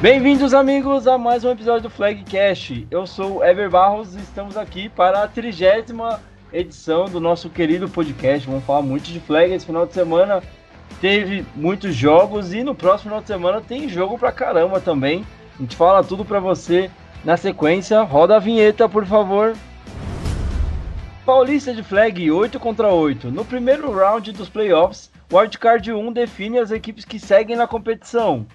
[0.00, 2.86] Bem-vindos, amigos, a mais um episódio do Flagcast.
[2.90, 7.86] Eu sou o Ever Barros e estamos aqui para a trigésima edição do nosso querido
[7.86, 8.48] podcast.
[8.48, 10.42] Vamos falar muito de flag esse final de semana.
[11.02, 15.22] Teve muitos jogos e no próximo final de semana tem jogo pra caramba também.
[15.58, 16.90] A gente fala tudo pra você
[17.22, 18.00] na sequência.
[18.00, 19.54] Roda a vinheta, por favor.
[21.26, 23.30] Paulista de flag 8 contra 8.
[23.30, 28.46] No primeiro round dos playoffs, o Wildcard 1 define as equipes que seguem na competição.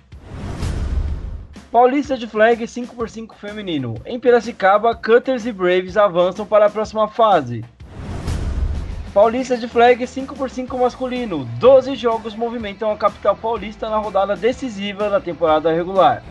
[1.75, 3.95] Paulista de flag 5x5 feminino.
[4.05, 7.65] Em Piracicaba, Cutters e Braves avançam para a próxima fase.
[9.13, 11.43] Paulista de flag 5x5 masculino.
[11.59, 16.23] 12 jogos movimentam a capital paulista na rodada decisiva da temporada regular.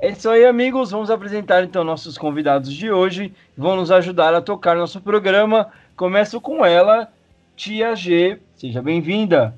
[0.00, 0.90] É isso aí, amigos.
[0.90, 3.32] Vamos apresentar então nossos convidados de hoje.
[3.56, 5.68] Vão nos ajudar a tocar nosso programa.
[5.94, 7.12] Começo com ela,
[7.54, 8.40] Tia G.
[8.56, 9.56] Seja bem-vinda.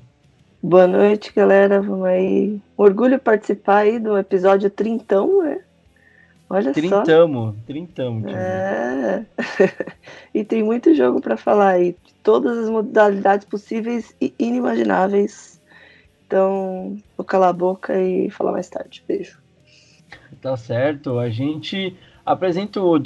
[0.61, 1.81] Boa noite, galera.
[1.81, 2.59] Vamos aí.
[2.75, 5.59] Orgulho participar aí do episódio trintão, né?
[6.49, 6.95] Olha trintamo,
[7.45, 7.55] só.
[7.65, 8.29] Trintamo, trintamo.
[8.29, 9.25] É.
[10.33, 11.95] e tem muito jogo para falar aí.
[12.03, 15.61] De todas as modalidades possíveis e inimagináveis.
[16.25, 19.03] Então, vou calar a boca e falar mais tarde.
[19.07, 19.37] Beijo.
[20.41, 21.19] Tá certo.
[21.19, 22.97] A gente apresenta o,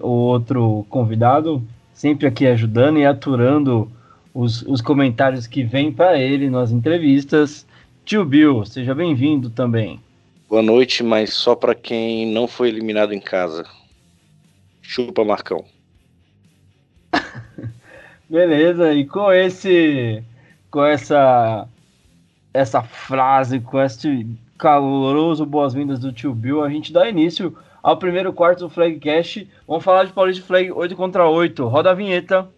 [0.00, 3.90] o outro convidado, sempre aqui ajudando e aturando
[4.34, 7.66] os, os comentários que vêm para ele nas entrevistas.
[8.04, 10.00] Tio Bill, seja bem-vindo também.
[10.48, 13.64] Boa noite, mas só para quem não foi eliminado em casa.
[14.82, 15.64] Chupa, Marcão.
[18.28, 20.22] Beleza, e com esse
[20.70, 21.68] com essa
[22.52, 24.26] essa frase, com esse
[24.58, 29.48] caloroso boas-vindas do tio Bill, a gente dá início ao primeiro quarto do Flagcast.
[29.66, 31.66] Vamos falar de Paulista Flag 8 contra 8.
[31.66, 32.48] Roda a vinheta.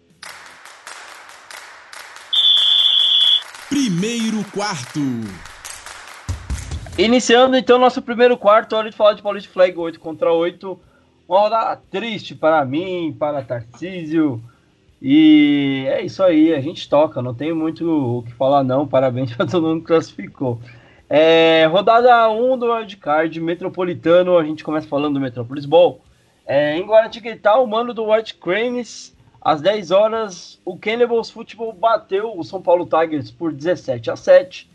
[3.93, 4.99] Primeiro quarto.
[6.97, 10.79] Iniciando então nosso primeiro quarto, hora de falar de Paulista Flag 8 contra 8.
[11.29, 14.41] Uma rodada triste para mim, para Tarcísio.
[14.99, 17.87] E é isso aí, a gente toca, não tem muito
[18.17, 18.87] o que falar não.
[18.87, 20.59] Parabéns para todo mundo que classificou.
[21.07, 26.01] É, rodada 1 do Wildcard Metropolitano, a gente começa falando do Metropolis Ball.
[26.47, 29.12] É, em Guaratinguetá, o mano do White Cranes
[29.43, 34.71] às 10 horas, o Cannibals Futebol bateu o São Paulo Tigers por 17 a 7.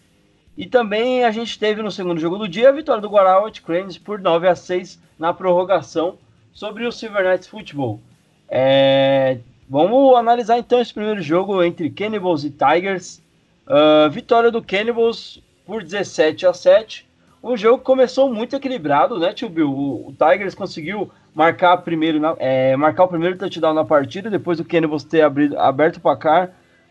[0.58, 3.96] E também a gente teve no segundo jogo do dia a vitória do Guará Cranes
[3.96, 6.18] por 9 a 6 na prorrogação
[6.52, 7.98] sobre o Silver Knights Futebol.
[8.46, 9.38] É...
[9.70, 13.22] Vamos analisar então esse primeiro jogo entre Cannibals e Tigers.
[13.66, 17.08] Uh, vitória do Cannibals por 17 a 7.
[17.42, 19.70] O jogo começou muito equilibrado, né, tio Bill?
[19.70, 24.64] O Tigers conseguiu marcar primeiro na, é, marcar o primeiro touchdown na partida, depois do
[24.64, 26.50] Cannibals ter abrido, aberto o placar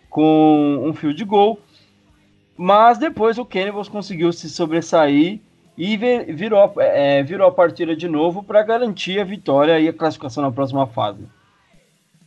[0.10, 1.60] com um fio de gol.
[2.56, 5.42] Mas depois o Cannibals conseguiu se sobressair
[5.78, 10.42] e virou, é, virou a partida de novo para garantir a vitória e a classificação
[10.42, 11.28] na próxima fase.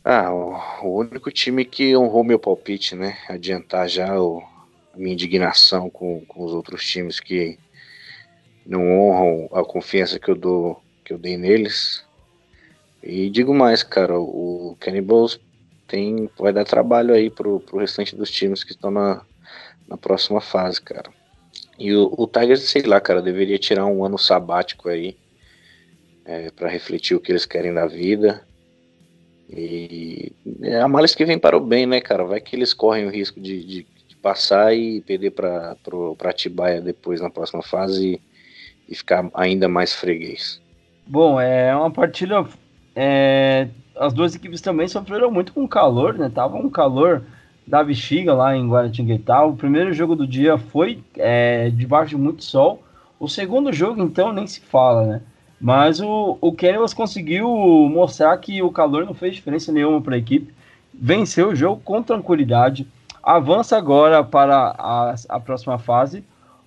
[0.05, 3.17] Ah, o, o único time que honrou meu palpite, né?
[3.27, 4.43] Adiantar já o,
[4.93, 7.57] a minha indignação com, com os outros times que
[8.63, 12.05] não honram a confiança que eu dou que eu dei neles.
[13.03, 15.39] E digo mais, cara, o Cannibals
[15.87, 19.21] tem, vai dar trabalho aí pro, pro restante dos times que estão na,
[19.87, 21.09] na próxima fase, cara.
[21.77, 25.17] E o, o Tigers, sei lá, cara, deveria tirar um ano sabático aí
[26.23, 28.45] é, para refletir o que eles querem da vida.
[29.49, 30.31] E
[30.61, 32.23] é a males que vem para o bem, né, cara?
[32.23, 35.75] Vai que eles correm o risco de, de, de passar e perder para
[36.23, 38.21] Atibaia depois na próxima fase e,
[38.87, 40.61] e ficar ainda mais freguês.
[41.05, 42.47] Bom, é uma partida
[42.95, 46.29] é, as duas equipes também sofreram muito com calor, né?
[46.33, 47.23] Tava um calor
[47.65, 49.43] da bexiga lá em Guaratinguetá.
[49.43, 52.83] O primeiro jogo do dia foi é, debaixo de muito sol.
[53.19, 55.21] O segundo jogo, então, nem se fala, né?
[55.59, 60.17] Mas o, o Cannibals conseguiu mostrar que o calor não fez diferença nenhuma para a
[60.17, 60.51] equipe.
[60.91, 62.87] Venceu o jogo com tranquilidade.
[63.21, 66.23] Avança agora para a, a próxima fase,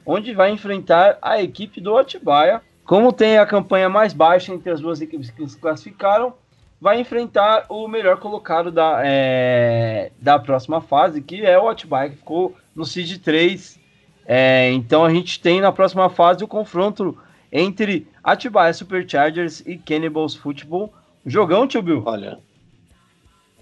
[0.06, 4.80] onde vai enfrentar a equipe do Atibaia, como tem a campanha mais baixa entre as
[4.80, 6.34] duas equipes que se classificaram,
[6.80, 12.16] vai enfrentar o melhor colocado da, é, da próxima fase, que é o Atibaia, que
[12.16, 13.80] ficou no Seed 3.
[14.26, 17.16] É, então a gente tem na próxima fase o confronto
[17.50, 20.92] entre Atibaia Superchargers e Cannibals Football.
[21.24, 22.02] Jogão, tio Bill?
[22.04, 22.38] Olha,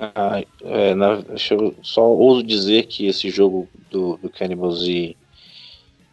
[0.01, 5.17] ah, é, na, eu só ouso dizer que esse jogo do, do Cannibals e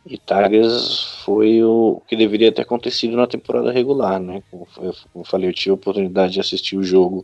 [0.10, 4.42] e Tigers foi o que deveria ter acontecido na temporada regular, né?
[4.50, 7.24] Como, eu, falei, eu tive a oportunidade de assistir o jogo,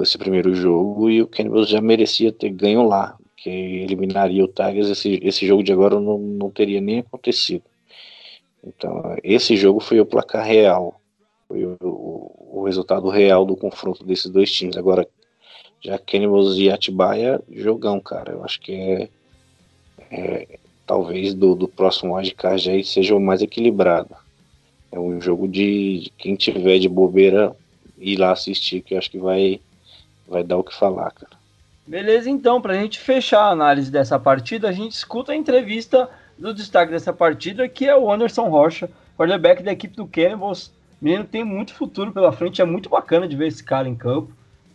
[0.00, 3.18] esse primeiro jogo, e o Cannibals já merecia ter ganho lá.
[3.36, 7.64] que eliminaria o Tigers, esse, esse jogo de agora não, não teria nem acontecido.
[8.64, 10.98] Então, esse jogo foi o placar real,
[11.46, 14.78] foi o, o, o resultado real do confronto desses dois times.
[14.78, 15.06] Agora,
[15.82, 18.32] já Cannibals e Atibaia, jogão, cara.
[18.32, 19.10] Eu acho que é,
[20.10, 20.58] é
[20.90, 24.12] talvez do, do próximo wildcard aí seja o mais equilibrado.
[24.90, 27.54] É um jogo de, de, quem tiver de bobeira
[27.96, 29.60] ir lá assistir, que eu acho que vai,
[30.26, 31.30] vai dar o que falar, cara.
[31.86, 36.10] Beleza, então, para a gente fechar a análise dessa partida, a gente escuta a entrevista
[36.36, 40.72] do destaque dessa partida, que é o Anderson Rocha, quarterback da equipe do Cannibals.
[41.00, 44.32] Menino tem muito futuro pela frente, é muito bacana de ver esse cara em campo.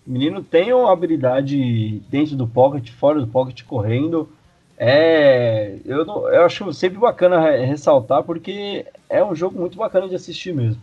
[0.08, 4.30] O menino tem uma habilidade dentro do pocket, fora do pocket, correndo.
[4.78, 10.16] É, eu, não, eu acho sempre bacana ressaltar, porque é um jogo muito bacana de
[10.16, 10.82] assistir mesmo.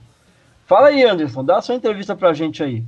[0.66, 2.82] Fala aí, Anderson, dá a sua entrevista pra gente aí.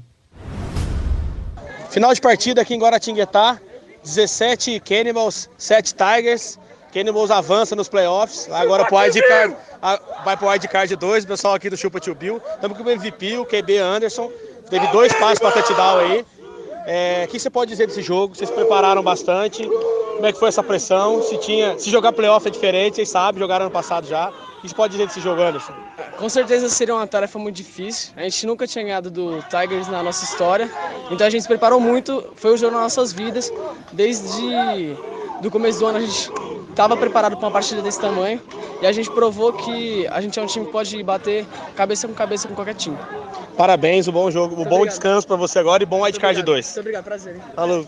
[1.90, 3.60] Final de partida aqui em Guaratinguetá,
[4.02, 6.58] 17 Cannibals, 7 Tigers.
[6.92, 9.56] Cannibals avança nos playoffs, agora pro Wildcard,
[10.24, 12.40] vai pro Wildcard 2, o pessoal aqui do Chupa Tio Bill.
[12.54, 14.30] Estamos com o MVP, o QB Anderson,
[14.70, 16.24] teve dois passos para touchdown aí.
[16.86, 18.36] É, o que você pode dizer desse jogo?
[18.36, 19.68] Vocês prepararam bastante?
[20.14, 21.22] Como é que foi essa pressão?
[21.22, 24.30] Se tinha, se jogar playoff é diferente, vocês sabem, jogaram ano passado já.
[24.30, 25.74] O que você pode dizer desse jogo, Anderson?
[26.16, 28.12] Com certeza seria uma tarefa muito difícil.
[28.16, 30.70] A gente nunca tinha ganhado do Tigers na nossa história.
[31.10, 33.52] Então a gente se preparou muito, foi o jogo das nossas vidas.
[33.92, 34.96] Desde
[35.42, 36.30] do começo do ano a gente
[36.70, 38.40] estava preparado para uma partida desse tamanho
[38.80, 41.46] e a gente provou que a gente é um time que pode bater
[41.76, 42.96] cabeça com cabeça com qualquer time.
[43.56, 46.66] Parabéns, um bom jogo, um bom descanso para você agora e bom wildcard 2.
[46.66, 47.36] Muito obrigado, prazer.
[47.36, 47.42] Hein?
[47.54, 47.86] Falou.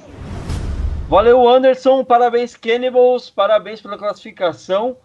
[1.09, 2.05] Valeu, Anderson.
[2.05, 3.31] Parabéns, Cannibals.
[3.31, 4.97] Parabéns pela classificação.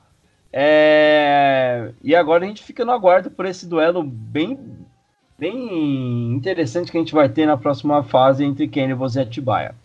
[0.51, 1.91] É...
[2.03, 4.59] E agora a gente fica no aguardo por esse duelo bem,
[5.37, 9.75] bem interessante que a gente vai ter na próxima fase entre Cannibals e Atibaia.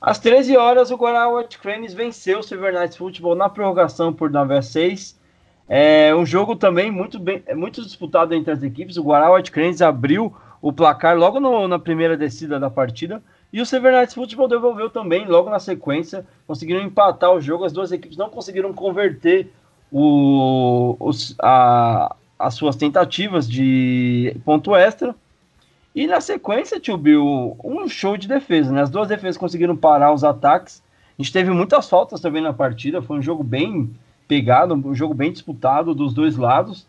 [0.00, 4.56] Às 13 horas, o Guaraná Cranes venceu o Silver Knights Football na prorrogação por 9
[4.56, 5.16] a 6.
[5.68, 8.96] É um jogo também muito, bem, muito disputado entre as equipes.
[8.96, 13.22] O Guaraná Cranes abriu o placar logo no, na primeira descida da partida.
[13.52, 16.26] E o Silver Knights Football devolveu também logo na sequência.
[16.46, 17.64] Conseguiram empatar o jogo.
[17.64, 19.52] As duas equipes não conseguiram converter
[19.90, 25.14] o, os, a, as suas tentativas de ponto extra.
[25.94, 28.82] E na sequência, tio Bill, um show de defesa, né?
[28.82, 30.82] As duas defesas conseguiram parar os ataques.
[31.18, 33.00] A gente teve muitas faltas também na partida.
[33.00, 33.90] Foi um jogo bem
[34.28, 36.86] pegado, um jogo bem disputado dos dois lados.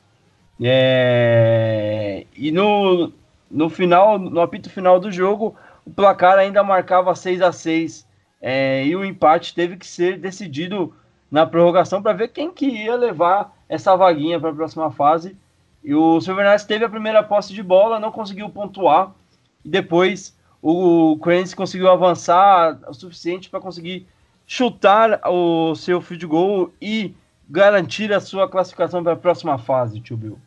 [0.61, 2.25] É...
[2.35, 3.13] E no,
[3.49, 5.55] no final, no apito final do jogo,
[5.87, 8.05] o placar ainda marcava 6 a 6
[8.41, 8.85] é...
[8.85, 10.93] E o empate teve que ser decidido
[11.31, 15.37] na prorrogação para ver quem que ia levar essa vaguinha para a próxima fase.
[15.81, 19.15] E o Silverknights teve a primeira posse de bola, não conseguiu pontuar.
[19.63, 24.05] E depois o Cranes conseguiu avançar o suficiente para conseguir
[24.45, 27.15] chutar o seu field goal e
[27.49, 30.37] garantir a sua classificação para a próxima fase, tio Bill.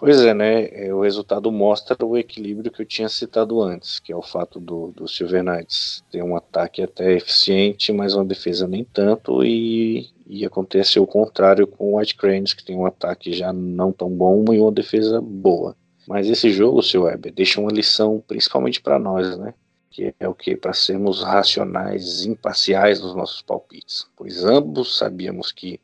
[0.00, 0.66] Pois é, né?
[0.72, 4.58] É, o resultado mostra o equilíbrio que eu tinha citado antes, que é o fato
[4.58, 10.08] do, do Silver Knights ter um ataque até eficiente, mas uma defesa nem tanto, e,
[10.26, 14.08] e acontece o contrário com o White Cranes, que tem um ataque já não tão
[14.08, 15.76] bom e uma defesa boa.
[16.08, 19.52] Mas esse jogo, seu Weber, deixa uma lição principalmente para nós, né?
[19.90, 20.56] Que é o que?
[20.56, 24.06] Para sermos racionais, imparciais nos nossos palpites.
[24.16, 25.78] Pois ambos sabíamos que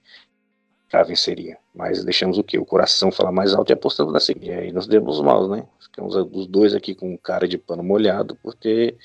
[0.90, 1.56] já venceria.
[1.74, 2.58] Mas deixamos o que?
[2.58, 4.48] O coração falar mais alto e apostando na seguinte.
[4.48, 5.64] E aí nos demos mal, né?
[5.80, 8.96] Ficamos os dois aqui com cara de pano molhado por ter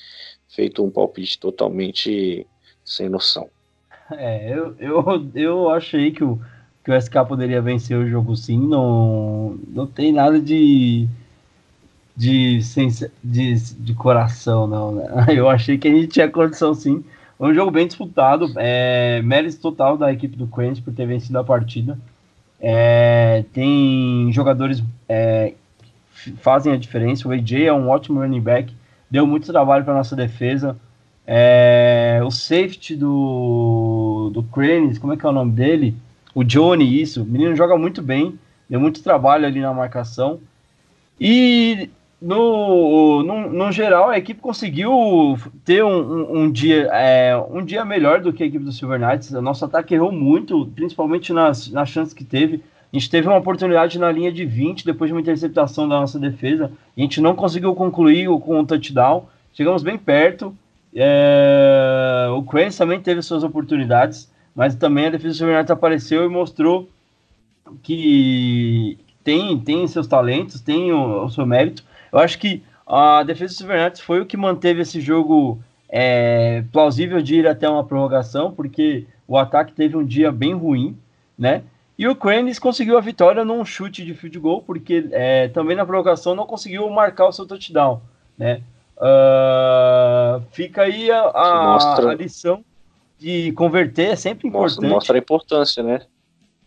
[0.48, 2.46] feito um palpite totalmente
[2.84, 3.50] sem noção.
[4.12, 6.40] É, eu, eu, eu achei que o,
[6.84, 8.60] que o SK poderia vencer o jogo sim.
[8.60, 11.08] Não, não tem nada de,
[12.16, 12.60] de,
[13.24, 14.92] de, de coração, não.
[14.94, 15.26] Né?
[15.36, 17.04] Eu achei que a gente tinha condição sim.
[17.42, 18.54] Foi um jogo bem disputado.
[18.56, 21.98] É, mérito total da equipe do Queens por ter vencido a partida.
[22.60, 25.56] É, tem jogadores é,
[26.38, 27.28] fazem a diferença.
[27.28, 28.72] O AJ é um ótimo running back,
[29.10, 30.78] deu muito trabalho para nossa defesa.
[31.26, 35.96] É, o safety do, do Cranes, como é que é o nome dele?
[36.36, 37.24] O Johnny, isso.
[37.24, 38.38] O menino joga muito bem,
[38.70, 40.40] deu muito trabalho ali na marcação.
[41.20, 41.90] E
[42.22, 45.36] no, no, no, geral, a equipe conseguiu
[45.66, 49.00] ter um, um, um dia, é, um dia melhor do que a equipe do Silver
[49.00, 49.32] Knights.
[49.32, 52.63] O nosso ataque errou muito, principalmente nas, nas chances que teve.
[52.94, 56.20] A gente teve uma oportunidade na linha de 20 depois de uma interceptação da nossa
[56.20, 56.72] defesa.
[56.96, 59.25] A gente não conseguiu concluir com um touchdown.
[59.51, 60.56] Chegamos bem perto.
[60.94, 66.24] É, o Cranes também teve suas oportunidades, mas também a defesa do Silver Knights apareceu
[66.24, 66.88] e mostrou
[67.82, 73.63] que tem, tem seus talentos, tem o, o seu mérito eu acho que a defesa
[73.63, 78.51] do Knights foi o que manteve esse jogo é plausível de ir até uma prorrogação,
[78.51, 80.98] porque o ataque teve um dia bem ruim,
[81.38, 81.63] né?
[81.98, 85.86] E o Cranes conseguiu a vitória num chute de field goal, porque é, também na
[85.86, 88.01] prorrogação não conseguiu marcar o seu touchdown,
[88.38, 88.63] né?
[88.98, 92.63] Uh, fica aí a, a, mostra, a, lição
[93.18, 94.82] de converter, é sempre importante.
[94.82, 96.01] Mostra, mostra a importância, né?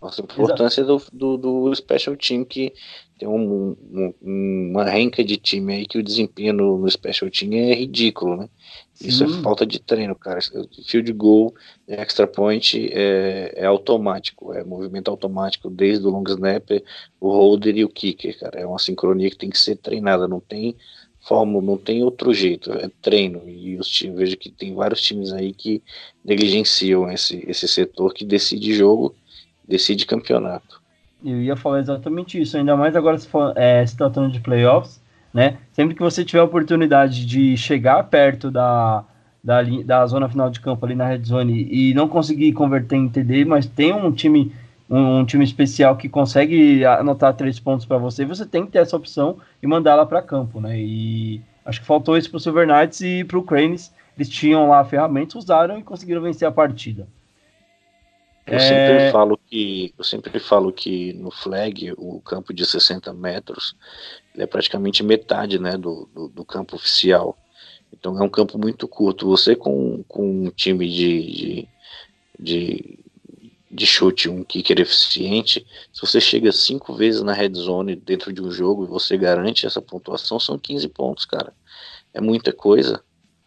[0.03, 2.75] Mostra a importância do, do, do, special team que
[3.19, 3.77] tem um,
[4.23, 8.37] um, uma renca de time aí que o desempenho no, no special team é ridículo,
[8.37, 8.49] né?
[9.01, 10.41] Isso é falta de treino, cara.
[10.87, 11.55] Field goal,
[11.87, 16.83] extra point é, é, automático, é movimento automático desde o long snapper,
[17.21, 18.61] o holder e o kicker, cara.
[18.61, 20.77] É uma sincronia que tem que ser treinada, não tem
[21.21, 23.49] forma, não tem outro jeito, é treino.
[23.49, 25.83] E os times, vejo que tem vários times aí que
[26.25, 29.15] negligenciam esse, esse setor que decide jogo,
[29.67, 30.84] decide campeonato.
[31.25, 35.03] Eu ia falar exatamente isso, ainda mais agora se, for, é, se tratando de playoffs
[35.35, 35.59] né?
[35.73, 39.05] Sempre que você tiver a oportunidade de chegar perto da,
[39.43, 43.09] da, da zona final de campo ali na red zone e não conseguir converter em
[43.09, 44.53] TD, mas tem um time
[44.89, 48.79] um, um time especial que consegue anotar três pontos para você, você tem que ter
[48.79, 50.79] essa opção e mandar ela para campo, né?
[50.79, 53.93] E acho que faltou isso para o Silver Knights e para o Cranes.
[54.17, 57.09] Eles tinham lá a ferramenta, usaram e conseguiram vencer a partida.
[58.47, 58.59] Eu é...
[58.59, 63.75] sempre falo que eu sempre falo que no flag o campo de 60 metros
[64.37, 67.39] é praticamente metade né, do, do, do, campo oficial.
[67.93, 69.29] Então é um campo muito curto.
[69.29, 71.69] Você com, com um time de, de,
[72.39, 72.99] de,
[73.71, 78.43] de chute, um kicker eficiente, se você chega cinco vezes na red zone dentro de
[78.43, 81.55] um jogo e você garante essa pontuação, são 15 pontos, cara.
[82.13, 83.04] É muita coisa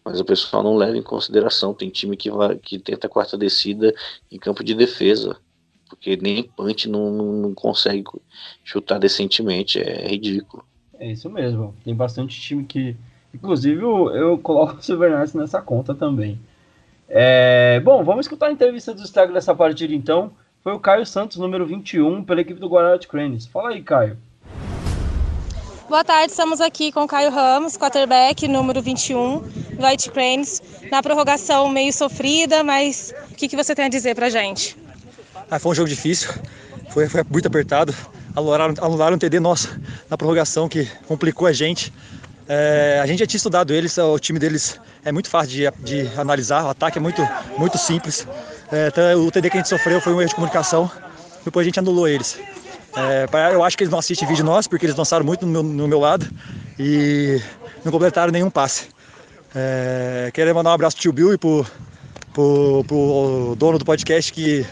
[0.08, 1.74] mas o pessoal não leva em consideração.
[1.74, 3.94] Tem time que, vai, que tenta a quarta descida
[4.32, 5.36] em campo de defesa,
[5.90, 8.06] porque nem punch não, não, consegue
[8.64, 10.64] chutar decentemente, é ridículo.
[10.98, 12.96] É isso mesmo, tem bastante time que.
[13.34, 16.40] Inclusive, eu coloco o Silvernax nessa conta também.
[17.10, 20.32] É, bom, vamos escutar a entrevista do destaque dessa partida então.
[20.64, 23.46] Foi o Caio Santos, número 21, pela equipe do Guarani Cranes.
[23.46, 24.18] Fala aí, Caio.
[25.90, 29.42] Boa tarde, estamos aqui com o Caio Ramos, quarterback, número 21,
[29.80, 30.62] White Cranes.
[30.92, 34.78] Na prorrogação meio sofrida, mas o que, que você tem a dizer pra gente?
[35.50, 36.30] Ah, foi um jogo difícil,
[36.90, 37.94] foi, foi muito apertado.
[38.36, 39.80] Anularam, anularam um TD nosso
[40.10, 41.92] na prorrogação que complicou a gente.
[42.48, 46.20] É, a gente já tinha estudado eles, o time deles é muito fácil de, de
[46.20, 47.22] analisar, o ataque é muito,
[47.58, 48.26] muito simples.
[48.72, 50.90] É, então, o TD que a gente sofreu foi um erro de comunicação,
[51.44, 52.40] depois a gente anulou eles.
[52.96, 55.64] É, eu acho que eles não assistem vídeo nosso, porque eles lançaram muito no meu,
[55.64, 56.26] no meu lado
[56.80, 57.42] e
[57.84, 58.88] não completaram nenhum passe.
[59.60, 61.66] É, quero mandar um abraço pro tio Bill e pro,
[62.32, 64.64] pro, pro dono do podcast que,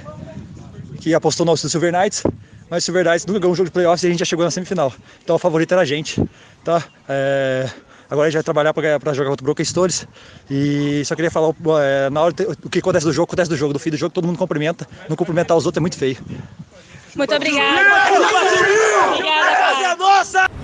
[1.02, 2.22] que apostou no Silver Knights.
[2.70, 4.46] Mas o Silver Knights nunca ganhou um jogo de playoffs e a gente já chegou
[4.46, 4.94] na semifinal.
[5.24, 6.24] Então o favorito era a gente.
[6.64, 6.84] Tá?
[7.10, 7.68] É,
[8.08, 10.08] agora a gente vai trabalhar para jogar contra o Broken Stones.
[10.52, 11.52] E só queria falar,
[11.82, 13.74] é, na hora o que acontece do jogo, acontece do jogo.
[13.74, 14.88] Do fim do jogo todo mundo cumprimenta.
[15.10, 16.18] Não cumprimentar os outros é muito feio.
[17.16, 17.82] Muito obrigada.
[19.10, 20.55] Obrigada, nossa!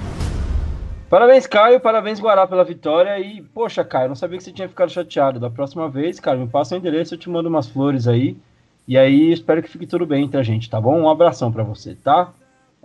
[1.12, 1.78] Parabéns, Caio.
[1.82, 3.20] Parabéns, Guará, pela vitória.
[3.20, 5.42] E, poxa, Caio, não sabia que você tinha ficado chateado.
[5.42, 8.38] Da próxima vez, cara, me passa o endereço, eu te mando umas flores aí.
[8.88, 10.98] E aí, espero que fique tudo bem entre a gente, tá bom?
[10.98, 12.32] Um abração para você, tá?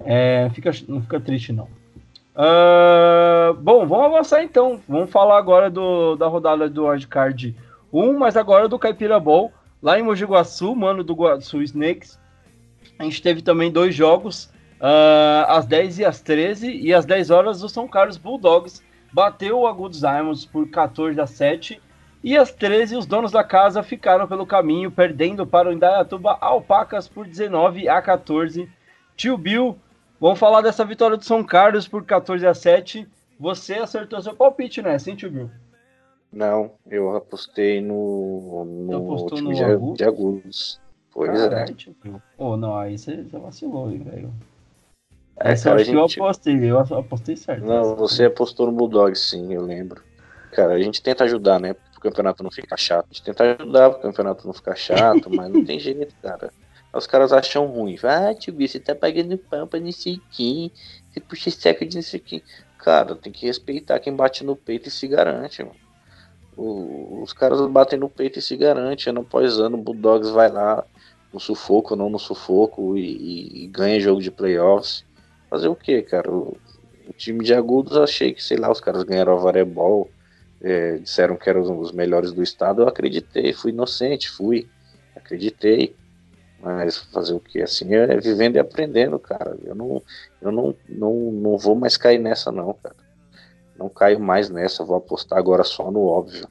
[0.05, 1.69] É, fica, não fica triste, não.
[2.35, 4.81] Uh, bom, vamos avançar então.
[4.89, 7.55] Vamos falar agora do, da rodada do Wildcard
[7.93, 12.19] 1, mas agora do Caipira Bowl, lá em Mogi Guaçu, mano do Guaçu Snakes.
[12.99, 17.31] A gente teve também dois jogos, uh, às 10 e às 13, e às 10
[17.31, 21.81] horas o São Carlos Bulldogs bateu o Agudos Diamonds por 14 a 7,
[22.23, 27.07] e às 13 os donos da casa ficaram pelo caminho, perdendo para o Indaiatuba Alpacas
[27.07, 28.69] por 19 a 14.
[29.17, 29.79] Tio Bill,
[30.21, 33.07] vamos falar dessa vitória do São Carlos por 14 a 7.
[33.39, 34.99] Você acertou seu palpite, né?
[34.99, 35.51] Sim, tio Bill?
[36.33, 40.81] Não, eu apostei no, no time no de, Agudos.
[41.13, 41.75] Pois Caralho, é.
[41.75, 44.33] Tipo, oh, não, aí você, você vacilou, velho.
[45.39, 46.19] É, Essa cara, eu gente...
[46.19, 47.65] eu apostei, eu apostei certo.
[47.65, 50.03] Não, você apostou no Bulldog, sim, eu lembro.
[50.53, 51.75] Cara, a gente tenta ajudar, né?
[51.75, 53.07] Pro campeonato não ficar chato.
[53.11, 56.51] A gente tenta ajudar pro campeonato não ficar chato, mas não tem jeito, cara.
[56.93, 57.99] Os caras acham ruim.
[58.03, 60.73] Ah, tio você tá pagando pão pra nisso aqui.
[61.11, 62.43] Você puxa saco de aqui.
[62.79, 65.77] Cara, tem que respeitar quem bate no peito e se garante, mano.
[66.57, 69.11] O, os caras batem no peito e se garante.
[69.11, 70.85] Ano após ano, o Bulldogs vai lá,
[71.33, 75.05] no sufoco não no sufoco e, e, ganha jogo de playoffs.
[75.49, 76.31] Fazer o que, cara?
[76.31, 76.57] O,
[77.09, 80.11] o, time de agudos achei que, sei lá, os caras ganharam a Varebol,
[80.61, 84.69] é, disseram que eram os melhores do estado, eu acreditei, fui inocente, fui,
[85.15, 85.95] acreditei.
[86.61, 87.63] Mas fazer o que?
[87.63, 89.57] Assim, é vivendo e aprendendo, cara.
[89.63, 90.03] Eu não,
[90.41, 92.97] eu não, não, não vou mais cair nessa, não, cara.
[93.79, 96.49] Não caio mais nessa, vou apostar agora só no óbvio.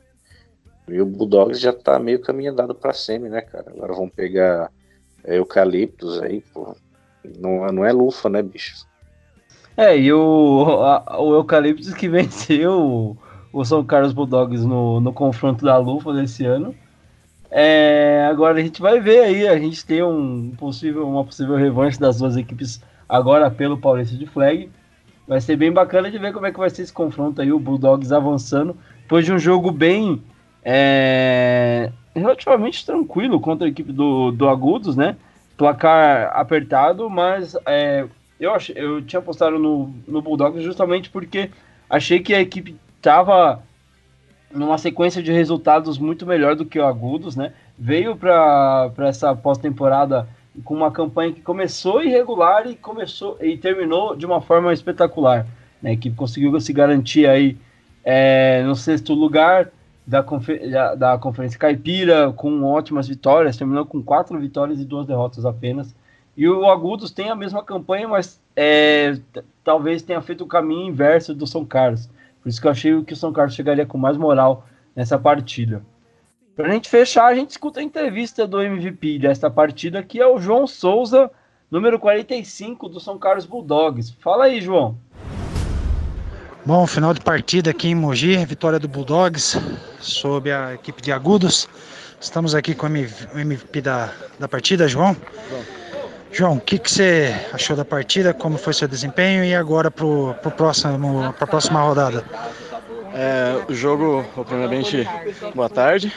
[0.88, 3.72] E o Bulldogs já tá meio caminho andado pra semi, né, cara?
[3.72, 4.72] Agora vão pegar
[5.24, 6.76] é, eucaliptos aí, pô.
[7.40, 8.86] Não, não é lufa, né, bicho?
[9.78, 13.18] É, e o, a, o Eucaliptus que venceu
[13.52, 16.76] o São Carlos Bulldogs no, no confronto da lufa desse ano.
[17.50, 22.00] É, agora a gente vai ver aí, a gente tem um possível, uma possível revanche
[22.00, 24.70] das duas equipes agora pelo Paulista de Flag.
[25.28, 27.60] Vai ser bem bacana de ver como é que vai ser esse confronto aí, o
[27.60, 30.22] Bulldogs avançando, depois de um jogo bem
[30.64, 35.16] é, relativamente tranquilo contra a equipe do, do Agudos, né?
[35.58, 38.06] Placar apertado, mas é,
[38.40, 41.50] eu, ach, eu tinha postado no, no Bulldogs justamente porque
[41.90, 43.62] achei que a equipe estava
[44.52, 47.54] numa sequência de resultados muito melhor do que o Agudos, né?
[47.78, 50.28] Veio para essa pós-temporada
[50.64, 55.46] com uma campanha que começou irregular e começou e terminou de uma forma espetacular.
[55.82, 55.94] Né?
[55.94, 57.58] Equipe conseguiu se garantir aí
[58.04, 59.70] é, no sexto lugar
[60.06, 65.08] da, confer da, da, Conferência Caipira com ótimas vitórias, terminou com quatro vitórias e duas
[65.08, 65.96] derrotas apenas.
[66.38, 69.18] E o Agudos tem a mesma campanha, mas é,
[69.64, 72.10] talvez tenha feito o caminho inverso do São Carlos.
[72.42, 75.82] Por isso que eu achei que o São Carlos chegaria com mais moral nessa partida.
[76.56, 80.28] Para a gente fechar, a gente escuta a entrevista do MVP desta partida, que é
[80.28, 81.30] o João Souza,
[81.70, 84.12] número 45 do São Carlos Bulldogs.
[84.20, 84.98] Fala aí, João.
[86.66, 89.56] Bom, final de partida aqui em Mogi, vitória do Bulldogs
[90.00, 91.70] sobre a equipe de Agudos.
[92.20, 95.16] Estamos aqui com o MVP da, da partida, João.
[96.32, 98.34] João, o que, que você achou da partida?
[98.34, 100.06] Como foi seu desempenho e agora para
[101.40, 102.26] a próxima rodada?
[103.14, 105.08] É, o jogo, primeiramente,
[105.54, 106.12] boa tarde.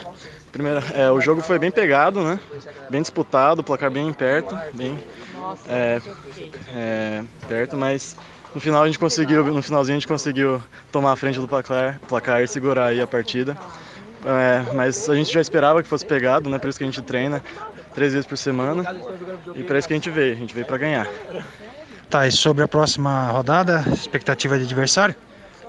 [0.51, 2.39] Primeiro, é, o jogo foi bem pegado, né?
[2.89, 4.97] Bem disputado, placar bem perto, bem
[5.69, 6.01] é,
[6.75, 8.17] é, perto, mas
[8.53, 11.99] no final a gente conseguiu, no finalzinho a gente conseguiu tomar a frente do placar,
[12.07, 13.57] placar e segurar aí a partida.
[14.25, 16.59] É, mas a gente já esperava que fosse pegado, né?
[16.59, 17.41] Por isso que a gente treina
[17.93, 18.83] três vezes por semana.
[19.55, 21.07] E para isso que a gente veio, a gente veio para ganhar.
[22.09, 25.15] Tá, e sobre a próxima rodada, expectativa de adversário?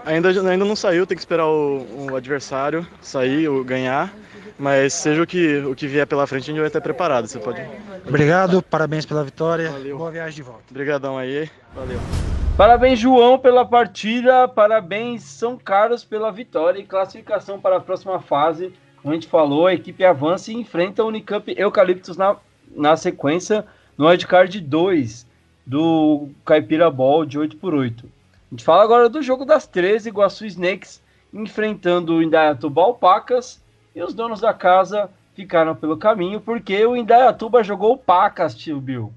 [0.04, 4.12] Ainda, ainda não saiu, tem que esperar o, o adversário sair ou ganhar.
[4.58, 7.26] Mas seja o que, o que vier pela frente, a gente vai estar preparado.
[7.26, 7.62] Você pode.
[8.06, 9.70] Obrigado, parabéns pela vitória.
[9.70, 9.96] Valeu.
[9.96, 10.64] Boa viagem de volta.
[10.70, 12.39] Obrigadão aí, valeu.
[12.60, 14.46] Parabéns, João, pela partida.
[14.46, 19.66] Parabéns, São Carlos, pela vitória e classificação para a próxima fase como a gente falou,
[19.66, 22.36] a equipe avança e enfrenta o Unicamp Eucaliptus na,
[22.70, 25.26] na sequência no Wildcard 2
[25.66, 28.04] do Caipira Ball de 8x8.
[28.04, 28.08] A
[28.50, 33.58] gente fala agora do jogo das 13, Iguaçu Snakes enfrentando o Indaiatuba Alpacas
[33.96, 39.10] e os donos da casa ficaram pelo caminho porque o Indaiatuba jogou Pacas, tio Bill.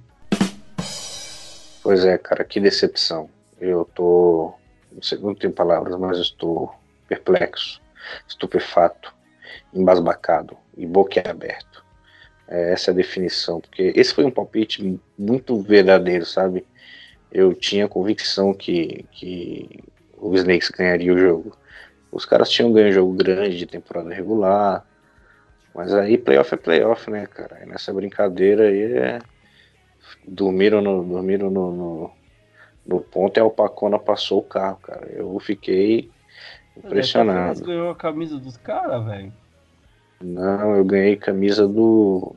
[1.84, 3.30] Pois é, cara, que decepção.
[3.60, 4.54] Eu tô.
[4.92, 6.74] Não, sei, não tenho palavras, mas estou
[7.08, 7.82] perplexo,
[8.28, 9.14] estupefato
[9.74, 11.84] embasbacado e boquiaberto.
[12.48, 16.66] É, essa é a definição, porque esse foi um palpite muito verdadeiro, sabe?
[17.32, 19.84] Eu tinha convicção que, que
[20.18, 21.58] o Snakes ganharia o jogo.
[22.12, 24.86] Os caras tinham ganho um jogo grande de temporada regular,
[25.74, 27.62] mas aí playoff é playoff, né, cara?
[27.64, 29.20] E nessa brincadeira aí é...
[30.28, 32.12] dormiram no, dormiram no, no,
[32.86, 35.08] no ponto e a Alpacona passou o carro, cara.
[35.12, 36.10] Eu fiquei
[36.78, 37.60] impressionado.
[37.60, 39.34] Você ganhou a camisa dos caras, velho.
[40.22, 42.36] Não, eu ganhei camisa do.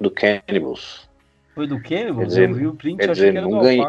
[0.00, 1.08] do Cannibals.
[1.54, 2.28] Foi do Cannibals?
[2.28, 3.86] Dizer, eu vi o print quer dizer, não ganhei,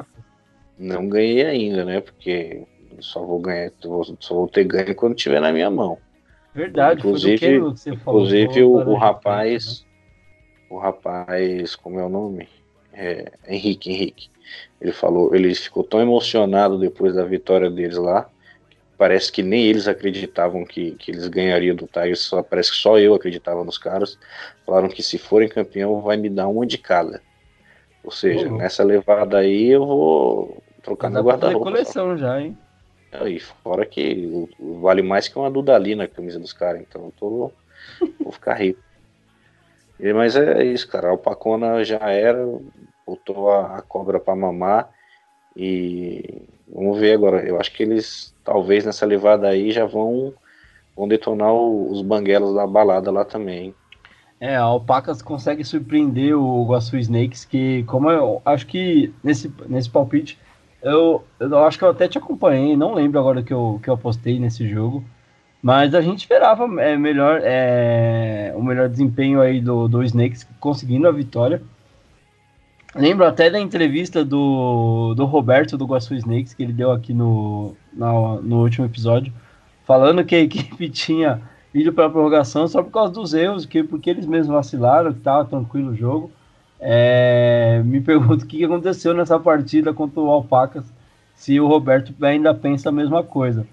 [0.77, 1.99] não ganhei ainda, né?
[1.99, 2.63] Porque
[2.99, 3.71] só vou ganhar,
[4.19, 5.97] só vou ter ganho quando tiver na minha mão.
[6.53, 9.87] Verdade, inclusive, inclusive o, o rapaz, né?
[10.69, 12.47] o rapaz, como é o nome?
[12.95, 14.29] É, Henrique, Henrique.
[14.79, 18.29] Ele falou, ele ficou tão emocionado depois da vitória deles lá,
[18.97, 22.97] parece que nem eles acreditavam que, que eles ganhariam do Tigers, só, parece que só
[22.97, 24.17] eu acreditava nos caras.
[24.65, 27.21] Falaram que se forem campeão vai me dar uma de cada.
[28.03, 28.57] Ou seja, uhum.
[28.57, 31.71] nessa levada aí eu vou trocar meu guarda-roupa.
[31.71, 32.57] coleção já, hein?
[33.25, 34.47] E fora que
[34.81, 37.51] vale mais que uma Dudali na camisa dos caras, então eu tô,
[38.19, 38.84] vou ficar rico.
[39.99, 41.07] E, mas é isso, cara.
[41.07, 42.45] A Alpacona já era,
[43.05, 44.89] botou a, a cobra para mamar
[45.55, 47.45] e vamos ver agora.
[47.47, 50.33] Eu acho que eles talvez nessa levada aí já vão,
[50.95, 53.73] vão detonar o, os banguelos da balada lá também.
[54.39, 59.89] É, a Alpacas consegue surpreender o Guaçu Snakes, que como eu acho que nesse, nesse
[59.89, 60.37] palpite,
[60.83, 63.93] eu, eu acho que eu até te acompanhei, não lembro agora que eu, que eu
[63.93, 65.03] apostei nesse jogo,
[65.65, 71.07] mas a gente esperava é, melhor, é, o melhor desempenho aí do, do Snakes conseguindo
[71.07, 71.59] a vitória.
[72.93, 77.75] Lembro até da entrevista do, do Roberto do Guaçu Snakes, que ele deu aqui no,
[77.91, 79.33] no, no último episódio,
[79.87, 81.41] falando que a equipe tinha
[81.73, 85.17] ido para a prorrogação só por causa dos erros, que, porque eles mesmos vacilaram, que
[85.17, 86.31] estava tranquilo o jogo.
[86.79, 90.85] É, me pergunto o que aconteceu nessa partida contra o Alpacas,
[91.33, 93.65] se o Roberto ainda pensa a mesma coisa.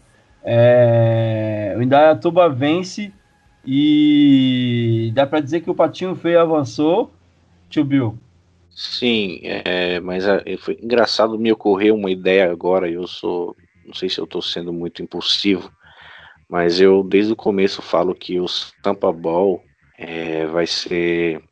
[0.44, 3.12] É, o Indaiatuba vence
[3.64, 7.12] e dá para dizer que o Patinho Feio avançou,
[7.68, 8.18] tio Bill.
[8.70, 12.90] Sim, é, mas é, foi engraçado me ocorreu uma ideia agora.
[12.90, 13.54] Eu sou,
[13.86, 15.70] não sei se eu estou sendo muito impulsivo,
[16.48, 18.46] mas eu desde o começo falo que o
[18.82, 19.62] Tampa Ball
[19.98, 21.42] é, vai ser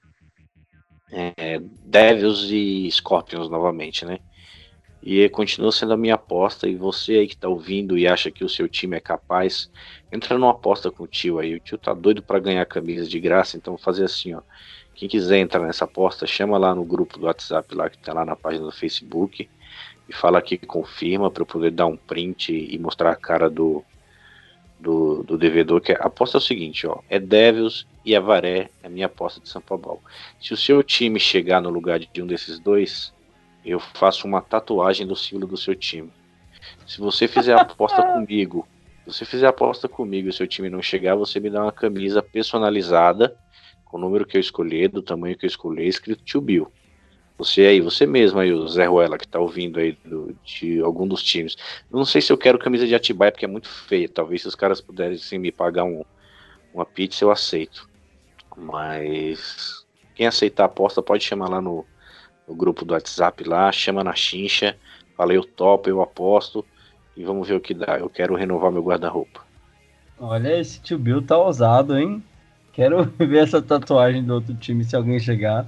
[1.12, 4.18] é, Devils e Scorpions novamente, né?
[5.02, 6.68] E continua sendo a minha aposta.
[6.68, 9.70] E você aí que tá ouvindo e acha que o seu time é capaz,
[10.12, 11.54] entra numa aposta com o tio aí.
[11.54, 14.42] O tio tá doido para ganhar camisa de graça, então fazer assim, ó.
[14.94, 18.24] Quem quiser entrar nessa aposta, chama lá no grupo do WhatsApp lá que tá lá
[18.24, 19.48] na página do Facebook
[20.08, 23.82] e fala que confirma para eu poder dar um print e mostrar a cara do
[24.80, 28.86] do, do devedor, que é, aposta é o seguinte, ó, é Devils e Avaré, é
[28.86, 30.00] a minha aposta de São Paulo.
[30.40, 33.12] Se o seu time chegar no lugar de um desses dois,
[33.64, 36.12] eu faço uma tatuagem do símbolo do seu time.
[36.86, 38.66] Se você fizer a aposta comigo,
[39.04, 41.62] se você fizer a aposta comigo e o seu time não chegar, você me dá
[41.62, 43.36] uma camisa personalizada,
[43.84, 46.70] com o número que eu escolher, do tamanho que eu escolher, escrito Tio Bill.
[47.36, 51.08] Você aí, você mesmo aí, o Zé Ruela, que tá ouvindo aí do, de algum
[51.08, 51.56] dos times.
[51.90, 54.08] Eu não sei se eu quero camisa de Atibaia, porque é muito feia.
[54.08, 56.04] Talvez se os caras pudessem me pagar um,
[56.72, 57.88] uma pizza, eu aceito.
[58.54, 61.86] Mas quem aceitar a aposta pode chamar lá no,
[62.50, 64.76] no grupo do WhatsApp lá, chama na chincha,
[65.16, 66.64] fala eu topo, eu aposto
[67.16, 67.96] e vamos ver o que dá.
[67.98, 69.40] Eu quero renovar meu guarda-roupa.
[70.18, 72.22] Olha, esse tio Bill tá ousado, hein?
[72.72, 75.64] Quero ver essa tatuagem do outro time se alguém chegar.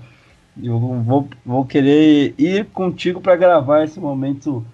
[0.60, 4.64] Eu vou, vou querer ir contigo para gravar esse momento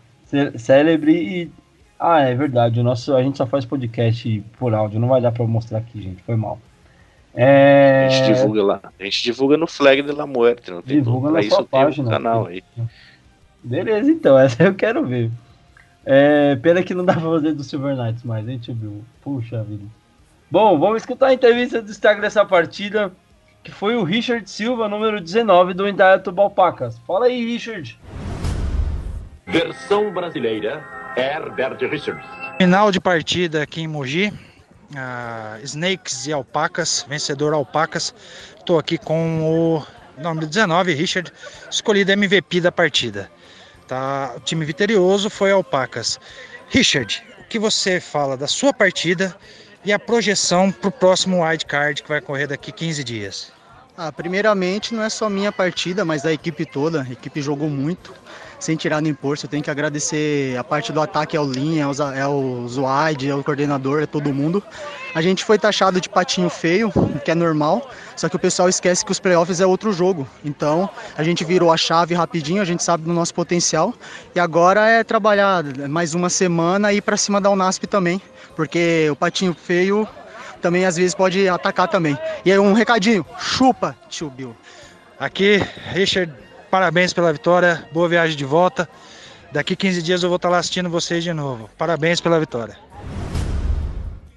[0.56, 1.52] célebre e.
[2.00, 2.80] Ah, é verdade.
[2.80, 6.00] O nosso, a gente só faz podcast por áudio, não vai dar para mostrar aqui,
[6.00, 6.22] gente.
[6.22, 6.58] Foi mal.
[7.34, 8.06] É...
[8.06, 8.80] A gente divulga lá.
[8.98, 10.70] A gente divulga no Flag de la Muerte.
[10.70, 12.10] Não tem divulga na sua página.
[12.10, 12.62] Canal aí.
[13.62, 14.38] Beleza, então.
[14.38, 15.30] Essa eu quero ver.
[16.04, 19.04] É, pena que não dá pra fazer do Silver Knights mais, hein, tio Bill?
[19.22, 19.84] Puxa vida.
[20.50, 23.12] Bom, vamos escutar a entrevista do destaque dessa partida
[23.62, 26.98] que foi o Richard Silva, número 19 do Indaiatuba Pacas.
[27.06, 27.98] Fala aí, Richard.
[29.46, 30.82] Versão brasileira,
[31.14, 32.24] Herbert Richards.
[32.58, 34.32] Final de partida aqui em Mogi.
[34.90, 38.14] Uh, Snakes e Alpacas, vencedor Alpacas.
[38.58, 39.86] Estou aqui com o
[40.20, 41.32] nome 19, Richard,
[41.70, 43.30] escolhido MVP da partida.
[43.86, 46.18] Tá, o time vitorioso foi Alpacas.
[46.68, 49.34] Richard, o que você fala da sua partida
[49.84, 53.57] e a projeção para o próximo wildcard que vai correr daqui 15 dias?
[54.00, 57.02] Ah, primeiramente, não é só minha partida, mas da equipe toda.
[57.02, 58.14] A equipe jogou muito,
[58.60, 59.36] sem tirar nem pôr.
[59.42, 61.82] Eu tenho que agradecer a parte do ataque ao Linha,
[62.14, 64.62] é o Zuaid, é o coordenador, é todo mundo.
[65.16, 68.68] A gente foi taxado de patinho feio, o que é normal, só que o pessoal
[68.68, 70.28] esquece que os playoffs é outro jogo.
[70.44, 73.92] Então, a gente virou a chave rapidinho, a gente sabe do nosso potencial.
[74.32, 78.22] E agora é trabalhar mais uma semana e ir para cima da Unasp também,
[78.54, 80.06] porque o patinho feio
[80.58, 82.18] também às vezes pode atacar também.
[82.44, 84.54] E aí um recadinho, chupa, tio Bill.
[85.18, 85.56] Aqui,
[85.92, 86.32] Richard,
[86.70, 88.88] parabéns pela vitória, boa viagem de volta.
[89.50, 91.70] Daqui 15 dias eu vou estar lá assistindo vocês de novo.
[91.78, 92.76] Parabéns pela vitória.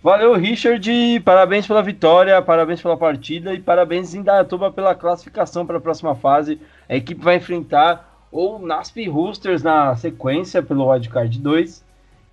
[0.03, 1.19] Valeu, Richard.
[1.19, 6.15] Parabéns pela vitória, parabéns pela partida e parabéns em Dayatuba pela classificação para a próxima
[6.15, 6.59] fase.
[6.89, 11.79] A equipe vai enfrentar o Nasp Roosters na sequência pelo Wildcard 2.
[11.79, 11.83] O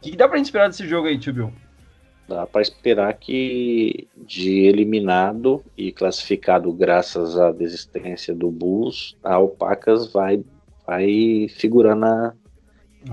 [0.00, 1.52] que, dá para esperar desse jogo aí, tio Bill?
[2.28, 10.12] Dá para esperar que de eliminado e classificado graças à desistência do Bulls, a Alpacas
[10.12, 10.44] vai,
[10.86, 12.34] vai figurar na,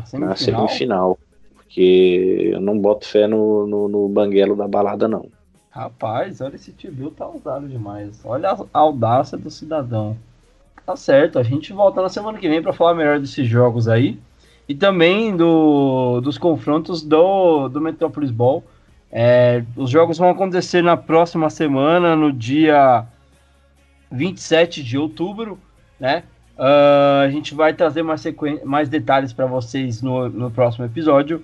[0.04, 0.30] semifinal?
[0.30, 1.19] na semifinal.
[1.56, 5.30] Porque eu não boto fé no, no, no banguelo da balada, não.
[5.69, 8.19] Rapaz, olha esse tio tá usado demais.
[8.25, 10.17] Olha a audácia do cidadão.
[10.86, 14.19] Tá certo, a gente volta na semana que vem para falar melhor desses jogos aí.
[14.67, 18.63] E também do, dos confrontos do, do Metropolis Ball
[19.17, 23.06] é, os jogos vão acontecer na próxima semana, no dia
[24.12, 25.58] 27 de outubro,
[25.97, 26.23] né?
[26.58, 28.21] Uh, a gente vai trazer mais,
[28.65, 31.41] mais detalhes para vocês no, no próximo episódio.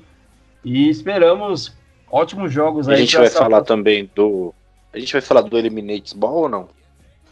[0.65, 1.73] E esperamos
[2.11, 2.95] ótimos jogos aí.
[2.95, 4.53] A gente vai falar também do.
[4.91, 6.67] A gente vai falar do Eliminates Ball ou não?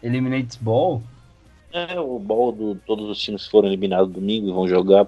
[0.01, 1.03] Eliminates Ball?
[1.73, 5.05] É, o ball do todos os times foram eliminados domingo e vão jogar.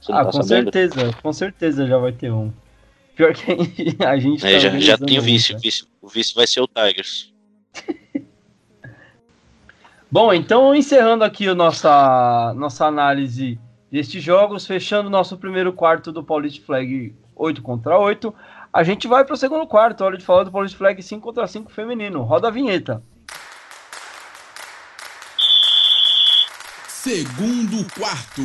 [0.00, 0.72] Você ah, tá com sabendo?
[0.72, 2.50] certeza, com certeza já vai ter um.
[3.14, 4.46] Pior que a gente.
[4.46, 5.86] É, tá já, já tem o vice, o vice.
[6.00, 7.32] O vice vai ser o Tigers.
[10.10, 13.58] Bom, então encerrando aqui a nossa, nossa análise
[13.90, 18.34] destes jogos, fechando nosso primeiro quarto do Paulist Flag 8 contra 8.
[18.72, 21.46] A gente vai para o segundo quarto, hora de falar do Police Flag 5 contra
[21.46, 22.22] 5 feminino.
[22.22, 23.02] Roda a vinheta.
[26.88, 28.42] Segundo quarto.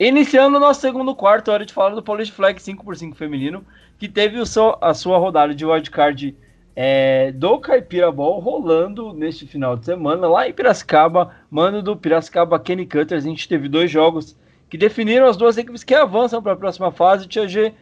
[0.00, 3.66] Iniciando o nosso segundo quarto, hora de falar do Police Flag 5x5 feminino,
[3.98, 6.36] que teve seu, a sua rodada de wildcard
[6.76, 12.60] é, do Caipira Ball rolando neste final de semana lá em Piracicaba, mano do Piracicaba
[12.60, 13.24] Kenny Cutters.
[13.24, 14.36] A gente teve dois jogos
[14.70, 17.26] que definiram as duas equipes que avançam para a próxima fase.
[17.26, 17.74] Tia G,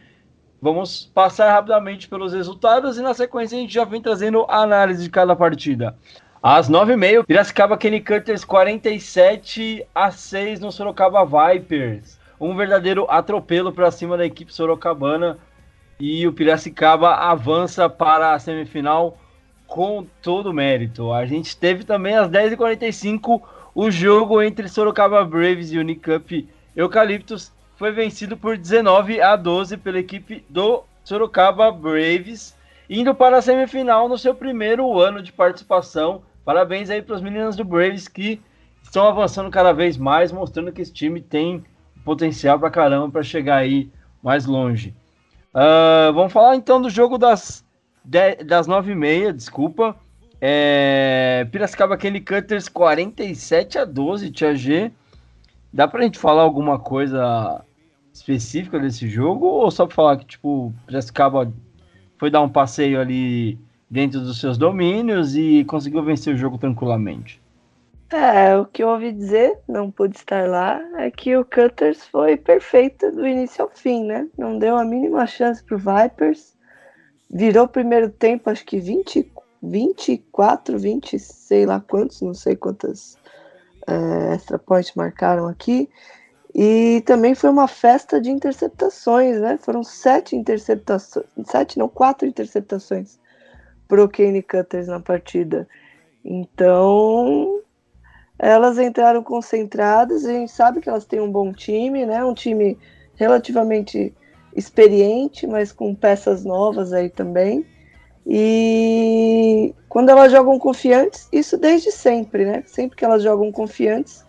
[0.59, 5.03] vamos passar rapidamente pelos resultados e na sequência a gente já vem trazendo a análise
[5.03, 5.95] de cada partida.
[6.41, 12.19] Às 9h30, Piracicaba Kenny Cutters 47 a 6 no Sorocaba Vipers.
[12.39, 15.39] Um verdadeiro atropelo para cima da equipe sorocabana
[15.99, 19.17] e o Piracicaba avança para a semifinal
[19.65, 21.11] com todo mérito.
[21.11, 23.41] A gente teve também às 10h45
[23.73, 27.51] o jogo entre Sorocaba Braves e Unicamp Eucaliptus.
[27.75, 32.55] Foi vencido por 19 a 12 pela equipe do Sorocaba Braves,
[32.89, 36.21] indo para a semifinal no seu primeiro ano de participação.
[36.45, 38.41] Parabéns aí para os meninos do Braves que
[38.81, 41.63] estão avançando cada vez mais, mostrando que esse time tem
[42.05, 43.91] potencial para caramba para chegar aí
[44.23, 44.95] mais longe.
[45.53, 47.65] Uh, vamos falar então do jogo das,
[48.03, 49.95] das 9h30, desculpa.
[50.39, 54.91] É, Piracicaba Kenny Cutters 47 a 12, Tia G.
[55.73, 57.61] Dá pra gente falar alguma coisa
[58.13, 59.47] específica desse jogo?
[59.47, 61.51] Ou só pra falar que, tipo, Piracicaba
[62.17, 63.57] foi dar um passeio ali
[63.89, 67.41] dentro dos seus domínios e conseguiu vencer o jogo tranquilamente?
[68.09, 72.37] É, o que eu ouvi dizer, não pude estar lá, é que o Cutters foi
[72.37, 74.27] perfeito do início ao fim, né?
[74.37, 76.55] Não deu a mínima chance pro Vipers.
[77.29, 79.29] Virou o primeiro tempo, acho que 20,
[79.61, 83.17] 24, 20, sei lá quantos, não sei quantas
[83.85, 85.89] é, extra points marcaram aqui.
[86.59, 89.59] E também foi uma festa de interceptações, né?
[89.61, 93.19] Foram sete interceptações, sete não, quatro interceptações
[93.87, 95.67] pro Kane Cutters na partida.
[96.25, 97.61] Então,
[98.39, 102.25] elas entraram concentradas, a gente sabe que elas têm um bom time, né?
[102.25, 102.75] Um time
[103.13, 104.11] relativamente
[104.55, 107.63] experiente, mas com peças novas aí também.
[108.25, 112.63] E quando elas jogam confiantes, isso desde sempre, né?
[112.65, 114.25] Sempre que elas jogam confiantes,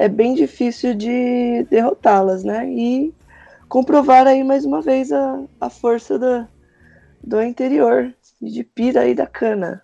[0.00, 2.66] é bem difícil de derrotá-las, né?
[2.70, 3.12] E
[3.68, 6.48] comprovar aí mais uma vez a, a força do,
[7.22, 8.10] do interior,
[8.40, 9.82] de pira aí da cana.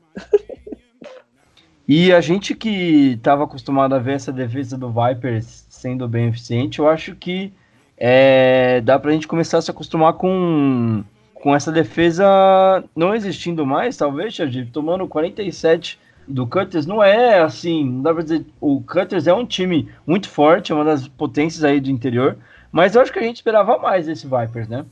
[1.86, 6.78] E a gente que estava acostumado a ver essa defesa do Vipers sendo bem eficiente,
[6.78, 7.52] eu acho que
[7.96, 13.66] é, dá para a gente começar a se acostumar com, com essa defesa não existindo
[13.66, 18.80] mais, talvez, Xavier, tomando 47 do Cutters, não é assim, não dá pra dizer, o
[18.80, 22.36] Cutters é um time muito forte, é uma das potências aí do interior,
[22.72, 24.84] mas eu acho que a gente esperava mais desse Vipers, né?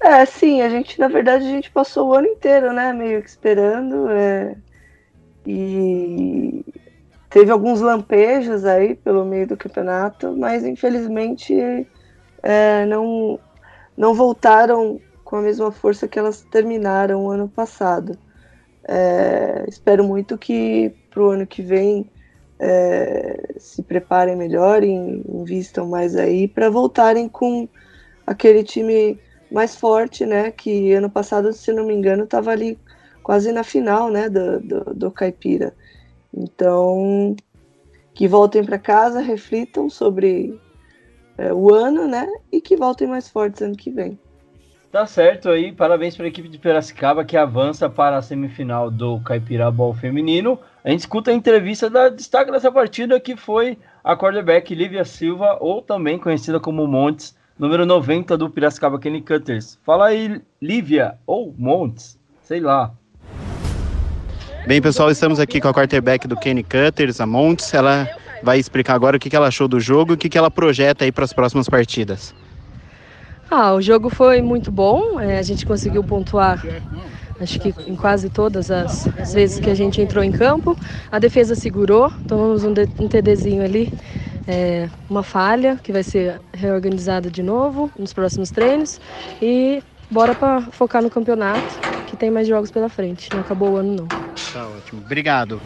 [0.00, 3.28] É, sim, a gente, na verdade, a gente passou o ano inteiro, né, meio que
[3.28, 4.56] esperando, é
[5.46, 6.64] e
[7.28, 11.86] teve alguns lampejos aí pelo meio do campeonato, mas infelizmente
[12.42, 13.38] é, não,
[13.96, 18.16] não voltaram com a mesma força que elas terminaram o ano passado.
[18.86, 22.10] É, espero muito que para o ano que vem
[22.58, 27.68] é, se preparem melhor e invistam mais aí para voltarem com
[28.26, 29.18] aquele time
[29.50, 30.50] mais forte, né?
[30.50, 32.78] Que ano passado, se não me engano, estava ali
[33.22, 35.74] quase na final, né, do, do, do Caipira.
[36.32, 37.34] Então,
[38.12, 40.60] que voltem para casa, reflitam sobre
[41.38, 44.18] é, o ano, né, e que voltem mais fortes ano que vem.
[44.94, 49.18] Tá certo aí, parabéns para a equipe de Piracicaba que avança para a semifinal do
[49.18, 50.56] Caipira Ball Feminino.
[50.84, 55.58] A gente escuta a entrevista da destaque dessa partida que foi a quarterback Lívia Silva,
[55.60, 59.80] ou também conhecida como Montes, número 90 do Piracicaba Kenny Cutters.
[59.84, 62.92] Fala aí, Lívia, ou Montes, sei lá.
[64.64, 67.74] Bem, pessoal, estamos aqui com a quarterback do Kenny Cutters, a Montes.
[67.74, 68.08] Ela
[68.44, 71.10] vai explicar agora o que ela achou do jogo e o que ela projeta aí
[71.10, 72.32] para as próximas partidas.
[73.50, 75.20] Ah, o jogo foi muito bom.
[75.20, 76.62] É, a gente conseguiu pontuar,
[77.40, 80.76] acho que em quase todas as, as, vezes que a gente entrou em campo.
[81.10, 83.92] A defesa segurou, tomamos um, de, um TDzinho ali,
[84.46, 89.00] é, uma falha que vai ser reorganizada de novo nos próximos treinos.
[89.40, 93.28] E bora para focar no campeonato que tem mais jogos pela frente.
[93.32, 94.06] Não acabou o ano, não.
[94.06, 95.02] Tá ótimo.
[95.04, 95.60] Obrigado.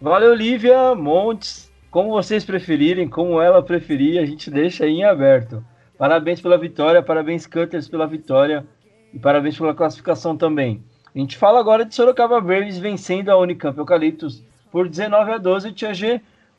[0.00, 1.70] Valeu, Lívia Montes.
[1.90, 5.64] Como vocês preferirem, como ela preferir, a gente deixa aí em aberto.
[6.02, 8.66] Parabéns pela vitória, parabéns, Cutters, pela vitória
[9.14, 10.82] e parabéns pela classificação também.
[11.14, 15.72] A gente fala agora de Sorocaba Braves vencendo a Unicamp Eucaliptus por 19 a 12.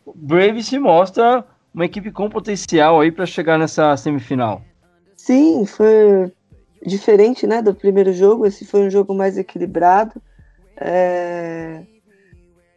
[0.06, 4.62] O Braves se mostra uma equipe com potencial aí para chegar nessa semifinal.
[5.18, 6.32] Sim, foi
[6.88, 8.46] diferente né, do primeiro jogo.
[8.46, 10.22] Esse foi um jogo mais equilibrado.
[10.78, 11.82] É...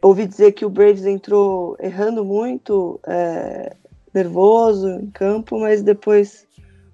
[0.01, 3.73] Ouvi dizer que o Braves entrou errando muito, é...
[4.13, 6.45] nervoso em campo, mas depois,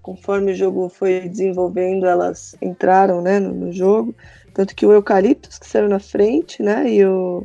[0.03, 4.13] conforme o jogo foi desenvolvendo, elas entraram né, no, no jogo.
[4.53, 6.87] Tanto que o Eucaliptus que saiu na frente, né?
[6.87, 7.43] E o.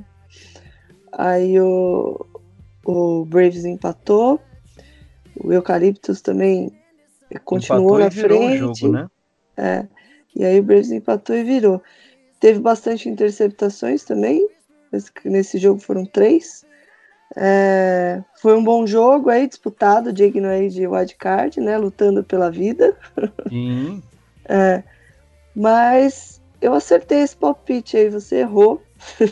[1.13, 2.27] Aí o,
[2.85, 4.39] o Braves empatou.
[5.43, 6.71] O Eucaliptus também
[7.45, 8.59] continuou na frente.
[8.59, 9.09] Jogo, né?
[9.57, 9.87] É.
[10.37, 11.81] E aí o Braves empatou e virou.
[12.41, 14.47] Teve bastante interceptações também.
[15.25, 16.67] Nesse jogo foram três.
[17.37, 21.77] É, foi um bom jogo aí, disputado, digno aí de wildcard, né?
[21.77, 22.97] Lutando pela vida.
[24.51, 24.83] É,
[25.55, 28.83] mas eu acertei esse palpite aí, você errou.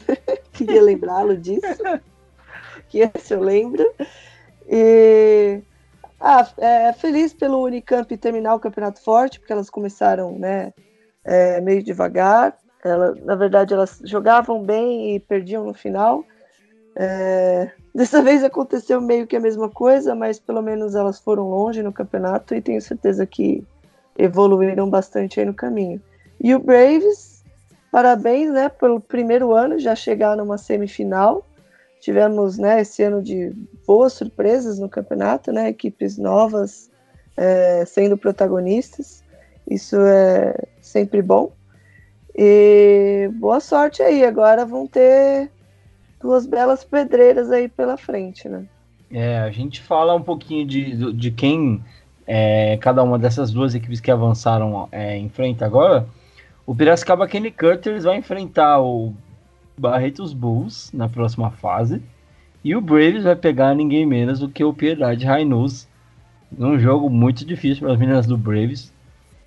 [0.52, 1.82] Queria lembrá-lo disso.
[2.88, 3.84] que esse eu lembro.
[4.68, 5.62] E
[6.20, 10.72] ah, é, feliz pelo Unicamp terminar o campeonato forte, porque elas começaram né,
[11.24, 12.56] é, meio devagar.
[12.84, 16.24] Ela, na verdade, elas jogavam bem e perdiam no final.
[16.98, 21.82] É, dessa vez aconteceu meio que a mesma coisa, mas pelo menos elas foram longe
[21.82, 23.62] no campeonato e tenho certeza que
[24.18, 26.00] evoluíram bastante aí no caminho.
[26.40, 27.44] E o Braves,
[27.92, 31.44] parabéns, né, pelo primeiro ano já chegar numa semifinal.
[32.00, 33.52] Tivemos, né, esse ano de
[33.86, 36.90] boas surpresas no campeonato, né, equipes novas
[37.36, 39.22] é, sendo protagonistas.
[39.68, 41.52] Isso é sempre bom.
[42.34, 44.24] E boa sorte aí.
[44.24, 45.50] Agora vão ter
[46.26, 48.64] duas belas pedreiras aí pela frente, né?
[49.10, 51.82] É, a gente fala um pouquinho de, de quem
[52.26, 56.06] é, cada uma dessas duas equipes que avançaram é, enfrenta agora.
[56.66, 59.14] O Piracicaba Kenny Cutters vai enfrentar o
[59.78, 62.02] Barretos Bulls na próxima fase.
[62.64, 65.86] E o Braves vai pegar ninguém menos do que o Piedade Rainus.
[66.50, 68.92] Num jogo muito difícil para as meninas do Braves.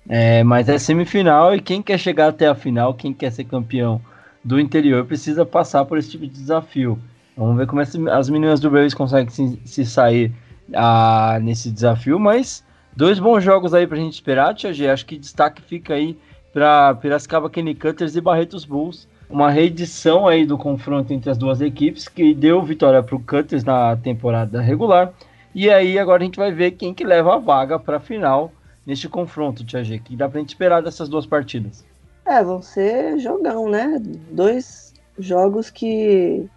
[0.08, 4.00] É, mas é semifinal e quem quer chegar até a final, quem quer ser campeão
[4.42, 6.98] do interior, precisa passar por esse tipo de desafio.
[7.36, 10.32] Vamos ver como as meninas do Braves conseguem se, se sair
[10.74, 12.18] ah, nesse desafio.
[12.18, 14.88] Mas dois bons jogos aí para a gente esperar, Tia G.
[14.88, 16.18] Acho que destaque fica aí
[16.52, 19.08] para Piracicaba Kenny Cutters e Barretos Bulls.
[19.28, 23.62] Uma reedição aí do confronto entre as duas equipes que deu vitória para o Cutters
[23.64, 25.12] na temporada regular.
[25.54, 28.52] E aí agora a gente vai ver quem que leva a vaga para a final
[28.84, 29.98] neste confronto, Tia G.
[29.98, 31.86] Que dá para gente esperar dessas duas partidas?
[32.26, 34.00] É, vão ser jogão, né?
[34.30, 36.48] Dois jogos que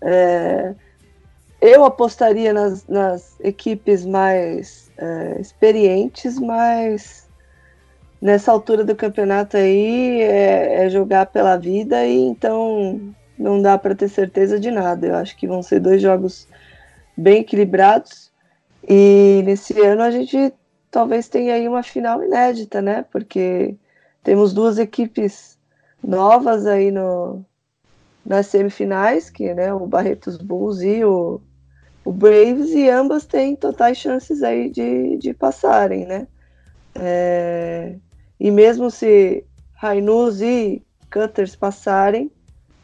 [0.00, 0.74] é,
[1.60, 7.28] eu apostaria nas, nas equipes mais é, experientes, mas
[8.20, 13.94] nessa altura do campeonato aí é, é jogar pela vida e então não dá para
[13.94, 15.06] ter certeza de nada.
[15.06, 16.48] Eu acho que vão ser dois jogos
[17.16, 18.32] bem equilibrados
[18.88, 20.52] e nesse ano a gente
[20.90, 23.04] talvez tenha aí uma final inédita, né?
[23.10, 23.76] Porque
[24.22, 25.58] temos duas equipes
[26.02, 27.44] novas aí no,
[28.24, 31.40] nas semifinais, que né, o Barretos Bulls e o,
[32.04, 36.26] o Braves, e ambas têm totais chances aí de, de passarem, né?
[36.94, 37.96] É,
[38.38, 42.30] e mesmo se Rainus e Cutters passarem,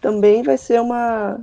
[0.00, 1.40] também vai ser uma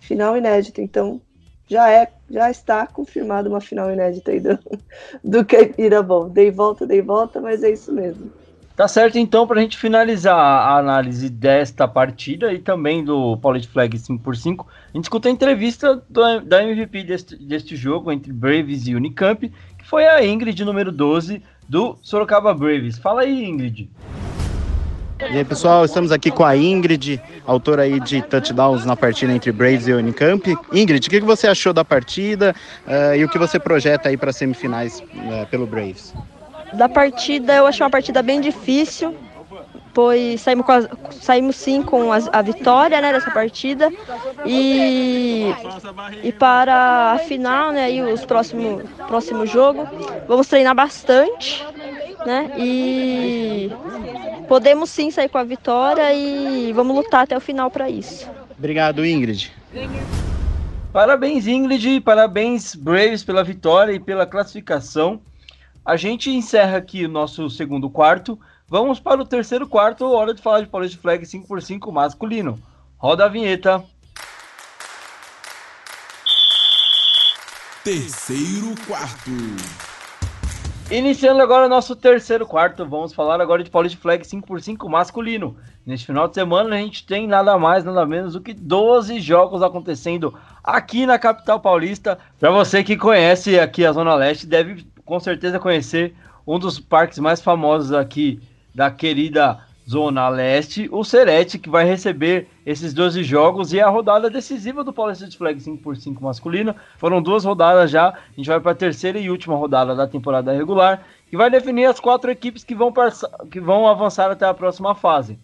[0.00, 0.80] final inédita.
[0.80, 1.20] Então
[1.66, 4.58] já é, já está confirmada uma final inédita aí do,
[5.22, 6.28] do Caipira Bom.
[6.28, 8.32] Dei volta, dei volta, mas é isso mesmo.
[8.78, 13.66] Tá certo, então, para a gente finalizar a análise desta partida e também do Polish
[13.66, 14.64] Flag 5x5,
[14.94, 19.52] a gente escuta a entrevista do, da MVP deste, deste jogo entre Braves e Unicamp,
[19.76, 22.98] que foi a Ingrid, número 12, do Sorocaba Braves.
[22.98, 23.90] Fala aí, Ingrid.
[25.18, 29.50] E aí, pessoal, estamos aqui com a Ingrid, autora aí de touchdowns na partida entre
[29.50, 30.56] Braves e Unicamp.
[30.72, 32.54] Ingrid, o que você achou da partida
[32.86, 36.14] uh, e o que você projeta aí para semifinais uh, pelo Braves?
[36.72, 39.14] Da partida, eu achei uma partida bem difícil
[39.98, 43.90] pois saímos, a, saímos sim com a, a, vitória né, dessa partida
[44.46, 45.52] e,
[46.22, 49.88] e para a final, né, e os próximos próximo jogo,
[50.28, 51.66] vamos treinar bastante,
[52.24, 53.72] né, e
[54.46, 58.30] podemos sim sair com a vitória e vamos lutar até o final para isso.
[58.56, 59.52] Obrigado, Ingrid.
[60.92, 65.20] Parabéns, Ingrid, parabéns, Braves, pela vitória e pela classificação.
[65.88, 68.38] A gente encerra aqui o nosso segundo quarto.
[68.68, 72.58] Vamos para o terceiro quarto, hora de falar de Paulista Flag 5x5 masculino.
[72.98, 73.82] Roda a vinheta.
[77.82, 79.30] Terceiro quarto.
[80.90, 85.56] Iniciando agora o nosso terceiro quarto, vamos falar agora de Paulista Flag 5x5 masculino.
[85.86, 89.62] Neste final de semana a gente tem nada mais, nada menos do que 12 jogos
[89.62, 92.18] acontecendo aqui na capital paulista.
[92.38, 96.14] Para você que conhece aqui a Zona Leste, deve com certeza conhecer
[96.46, 98.38] um dos parques mais famosos aqui
[98.74, 104.28] da querida Zona Leste, o Serete, que vai receber esses 12 jogos e a rodada
[104.28, 106.76] decisiva do Paulista de Flag 5x5 masculino.
[106.98, 110.52] Foram duas rodadas já, a gente vai para a terceira e última rodada da temporada
[110.52, 112.92] regular, que vai definir as quatro equipes que vão,
[113.50, 115.38] que vão avançar até a próxima fase.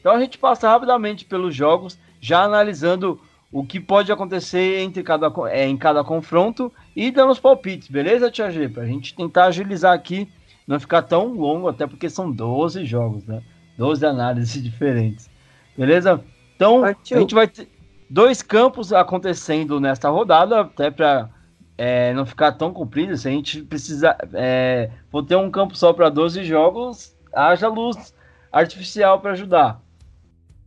[0.00, 3.20] Então a gente passa rapidamente pelos jogos, já analisando
[3.52, 8.30] o que pode acontecer entre cada, é, em cada confronto e dando os palpites, beleza,
[8.30, 8.68] Tia G?
[8.68, 10.28] Pra gente tentar agilizar aqui,
[10.66, 13.42] não ficar tão longo, até porque são 12 jogos, né?
[13.78, 15.30] 12 análises diferentes.
[15.74, 16.22] Beleza?
[16.54, 17.16] Então, Partiu.
[17.16, 17.66] a gente vai ter
[18.10, 21.30] dois campos acontecendo nesta rodada, até para
[21.78, 23.16] é, não ficar tão comprido.
[23.16, 24.14] Se a gente precisa.
[24.34, 28.14] É, for ter um campo só para 12 jogos, haja luz
[28.52, 29.80] artificial para ajudar.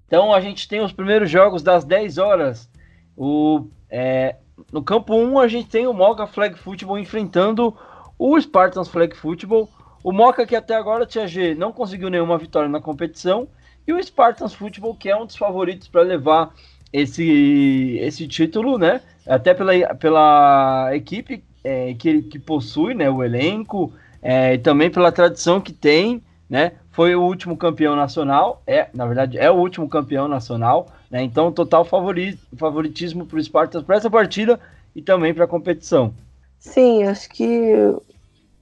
[0.08, 2.68] Então, a gente tem os primeiros jogos das 10 horas.
[3.16, 4.38] O, é,
[4.72, 7.76] no campo 1, a gente tem o Mocha Flag Football enfrentando
[8.18, 9.70] o Spartans Flag Football.
[10.04, 13.48] O Moca, que até agora, Tia G, não conseguiu nenhuma vitória na competição.
[13.88, 16.54] E o Spartans Football, que é um dos favoritos para levar
[16.92, 19.02] esse, esse título, né?
[19.26, 23.10] Até pela, pela equipe é, que, que possui, né?
[23.10, 26.74] O elenco, é, e também pela tradição que tem, né?
[26.92, 31.22] Foi o último campeão nacional, é, na verdade, é o último campeão nacional, né?
[31.22, 34.60] Então, total favorit, favoritismo para o Spartans para essa partida
[34.96, 36.12] e também para a competição.
[36.58, 37.72] Sim, acho que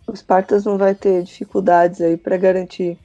[0.06, 2.98] o Spartas não vai ter dificuldades aí para garantir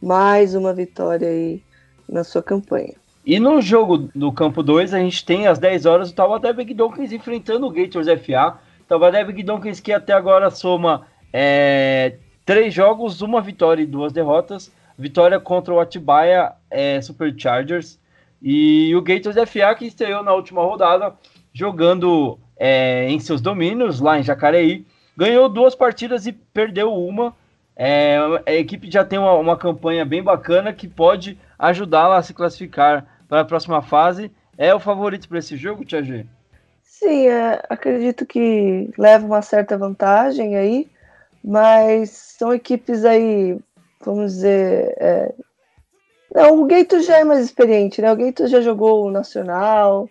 [0.00, 1.62] mais uma vitória aí
[2.08, 2.94] na sua campanha.
[3.26, 6.72] E no jogo do campo 2, a gente tem às 10 horas o Taubaté Big
[6.72, 8.58] Donkeys enfrentando o Gators FA.
[8.88, 14.72] Taubaté Big Donkeys que até agora soma é, três jogos, uma vitória e duas derrotas.
[14.98, 17.98] Vitória contra o Atibaia é, Superchargers.
[18.46, 21.14] E o Gators FA que estreou na última rodada
[21.50, 24.84] jogando é, em seus domínios lá em Jacareí
[25.16, 27.34] ganhou duas partidas e perdeu uma.
[27.74, 32.34] É, a equipe já tem uma, uma campanha bem bacana que pode ajudá-la a se
[32.34, 34.30] classificar para a próxima fase.
[34.58, 36.26] É o favorito para esse jogo, Tia G?
[36.82, 40.88] Sim, é, acredito que leva uma certa vantagem aí,
[41.42, 43.58] mas são equipes aí,
[44.04, 44.94] vamos dizer.
[44.98, 45.34] É...
[46.34, 48.12] Não, o Gato já é mais experiente, né?
[48.12, 50.10] O Gato já jogou o Nacional,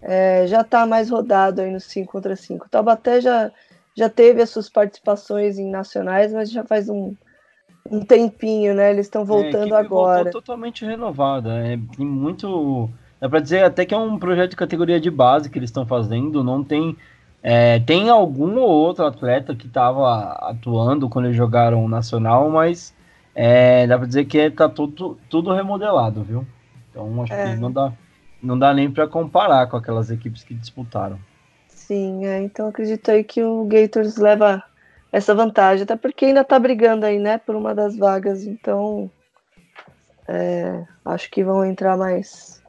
[0.00, 2.66] é, já está mais rodado aí no 5 contra 5.
[2.66, 3.50] O Taubaté já,
[3.96, 7.12] já teve as suas participações em nacionais, mas já faz um,
[7.90, 8.92] um tempinho, né?
[8.92, 10.30] Eles estão é, voltando é, agora.
[10.30, 11.54] totalmente renovada.
[11.66, 12.88] É muito.
[13.20, 15.84] Dá para dizer até que é um projeto de categoria de base que eles estão
[15.84, 16.44] fazendo.
[16.44, 16.96] Não tem.
[17.42, 22.93] É, tem algum ou outro atleta que estava atuando quando eles jogaram o Nacional, mas
[23.34, 26.46] é, dá para dizer que está tudo, tudo remodelado, viu?
[26.90, 27.56] Então acho que é.
[27.56, 27.92] não dá,
[28.42, 31.18] não dá nem para comparar com aquelas equipes que disputaram.
[31.68, 34.62] Sim, é, então acredito aí que o Gators leva
[35.10, 39.10] essa vantagem, até porque ainda tá brigando aí, né, por uma das vagas, então
[40.26, 42.62] é, acho que vão entrar mais,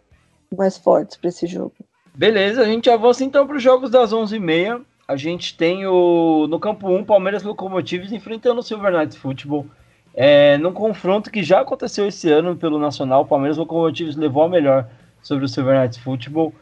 [0.56, 1.74] mais fortes para esse jogo.
[2.14, 4.82] Beleza, a gente avança então para os jogos das 11h30.
[5.08, 9.68] A gente tem o no campo 1 Palmeiras Locomotives enfrentando o Silver Knights Football.
[10.16, 14.50] É, num confronto que já aconteceu esse ano pelo Nacional, o Palmeiras Locomotives levou a
[14.50, 14.88] melhor
[15.22, 16.54] sobre o Silver Knights Football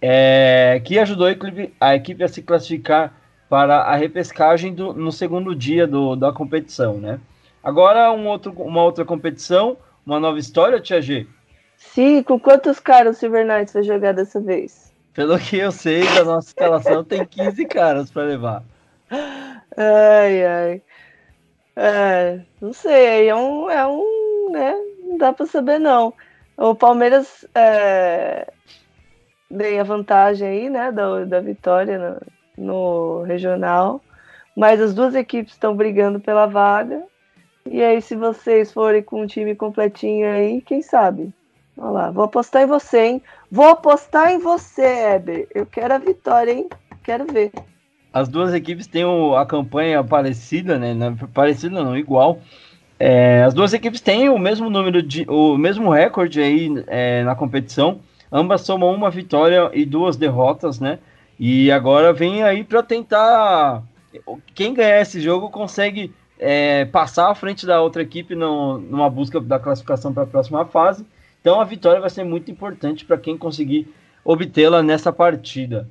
[0.00, 3.12] é, que ajudou a equipe, a equipe, a se classificar
[3.48, 7.18] para a repescagem do, no segundo dia do, da competição, né?
[7.62, 9.76] Agora um outro, uma outra competição,
[10.06, 11.26] uma nova história, Tia G?
[11.76, 14.92] Sim, com quantos caras o Silver Knights vai jogar dessa vez?
[15.12, 18.62] Pelo que eu sei, da nossa escalação tem 15 caras para levar.
[19.10, 20.82] Ai, ai.
[21.76, 24.74] É, não sei, é um, é um, né?
[25.02, 26.12] Não dá para saber não.
[26.56, 28.50] O Palmeiras é,
[29.80, 32.20] a vantagem aí, né, da, da vitória
[32.56, 34.00] no, no regional.
[34.56, 37.02] Mas as duas equipes estão brigando pela vaga.
[37.70, 41.32] E aí, se vocês forem com um time completinho aí, quem sabe?
[41.76, 43.22] Olha lá, vou apostar em você, hein?
[43.50, 45.46] Vou apostar em você, Heber.
[45.54, 46.68] Eu quero a vitória, hein?
[47.04, 47.52] Quero ver.
[48.12, 51.16] As duas equipes têm o, a campanha parecida, né?
[51.32, 52.40] Parecida não, igual.
[52.98, 55.24] É, as duas equipes têm o mesmo número de.
[55.28, 58.00] o mesmo recorde aí é, na competição.
[58.30, 60.98] Ambas somam uma vitória e duas derrotas, né?
[61.38, 63.82] E agora vem aí para tentar.
[64.54, 69.40] Quem ganhar esse jogo consegue é, passar à frente da outra equipe no, numa busca
[69.40, 71.06] da classificação para a próxima fase.
[71.40, 73.92] Então a vitória vai ser muito importante para quem conseguir
[74.24, 75.88] obtê-la nessa partida.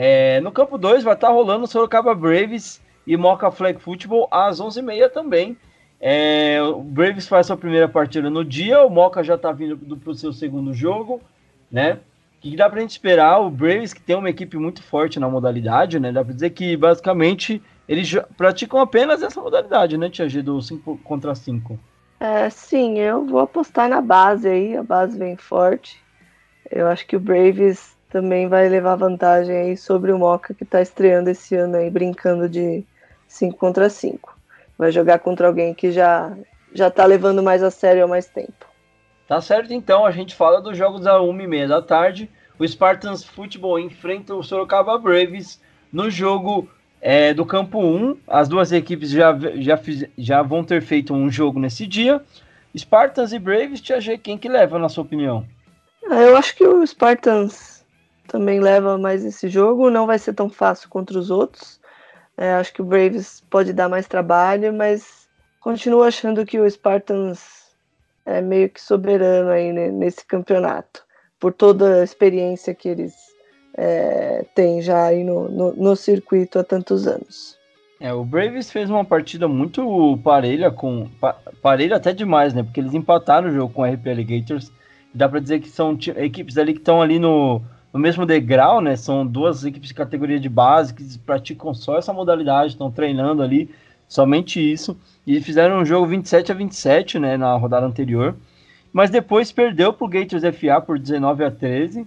[0.00, 4.60] É, no campo 2 vai estar tá rolando Sorocaba Braves e Mocha Flag Football às
[4.60, 5.56] 11h30 também.
[6.00, 10.10] É, o Braves faz sua primeira partida no dia, o Mocha já está vindo para
[10.10, 11.20] o seu segundo jogo
[11.70, 11.94] né?
[12.36, 13.40] O que dá pra gente esperar?
[13.40, 16.12] O Braves, que tem uma equipe muito forte na modalidade, né?
[16.12, 21.00] Dá pra dizer que basicamente eles praticam apenas essa modalidade, né, Tia G, do 5
[21.02, 21.78] contra 5.
[22.20, 25.98] É, sim, eu vou apostar na base aí, a base vem forte.
[26.70, 30.80] Eu acho que o Braves também vai levar vantagem aí sobre o Moca que está
[30.80, 32.84] estreando esse ano aí, brincando de
[33.26, 34.36] 5 contra 5.
[34.76, 36.36] Vai jogar contra alguém que já
[36.74, 38.66] já tá levando mais a sério há mais tempo.
[39.26, 42.30] Tá certo, então a gente fala dos jogos às 1h30 da tarde.
[42.58, 45.60] O Spartans Futebol enfrenta o Sorocaba Braves
[45.92, 46.68] no jogo
[47.00, 48.18] é, do campo 1.
[48.26, 52.22] As duas equipes já, já, fiz, já vão ter feito um jogo nesse dia.
[52.76, 55.44] Spartans e Braves, Tia G, quem que leva, na sua opinião?
[56.10, 57.67] Ah, eu acho que o Spartans
[58.28, 59.90] também leva mais esse jogo.
[59.90, 61.80] Não vai ser tão fácil contra os outros.
[62.36, 65.28] É, acho que o Braves pode dar mais trabalho, mas
[65.60, 67.68] continuo achando que o Spartans
[68.24, 71.02] é meio que soberano aí nesse campeonato,
[71.40, 73.14] por toda a experiência que eles
[73.76, 77.56] é, tem já aí no, no, no, circuito há tantos anos.
[78.00, 81.08] É, o Braves fez uma partida muito parelha com
[81.60, 82.62] parelha até demais, né?
[82.62, 84.70] Porque eles empataram o jogo com o RP Alligators.
[85.12, 87.60] Dá para dizer que são equipes ali que estão ali no,
[87.98, 88.94] no mesmo degrau, né?
[88.94, 93.68] São duas equipes de categoria de base que praticam só essa modalidade, estão treinando ali
[94.06, 94.96] somente isso.
[95.26, 98.36] E fizeram um jogo 27 a 27, né, na rodada anterior.
[98.92, 102.06] Mas depois perdeu para o Gators FA por 19 a 13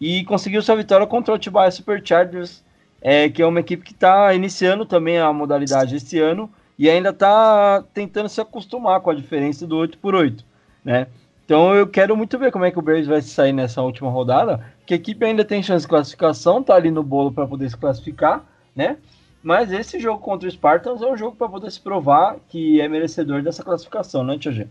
[0.00, 2.64] e conseguiu sua vitória contra o Atibaia Superchargers,
[3.00, 7.10] é, que é uma equipe que está iniciando também a modalidade esse ano e ainda
[7.10, 10.50] está tentando se acostumar com a diferença do 8 por 8
[10.84, 11.06] né?
[11.50, 14.64] Então eu quero muito ver como é que o Braves vai sair nessa última rodada,
[14.86, 17.76] que a equipe ainda tem chance de classificação, tá ali no bolo para poder se
[17.76, 18.98] classificar, né?
[19.42, 22.86] Mas esse jogo contra o Spartans é um jogo para poder se provar que é
[22.86, 24.68] merecedor dessa classificação, né, Tia G?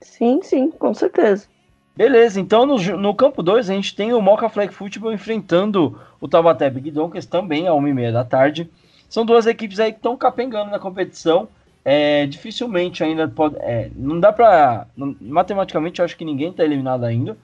[0.00, 1.48] Sim, sim, com certeza.
[1.94, 6.26] Beleza, então no, no campo 2 a gente tem o Mocha Flag Football enfrentando o
[6.26, 8.70] Taubaté Big Donkers também às 1h30 da tarde.
[9.06, 11.46] São duas equipes aí que estão capengando na competição.
[11.84, 13.56] É, dificilmente ainda pode.
[13.58, 14.86] É, não dá pra.
[15.20, 17.36] Matematicamente eu acho que ninguém está eliminado ainda.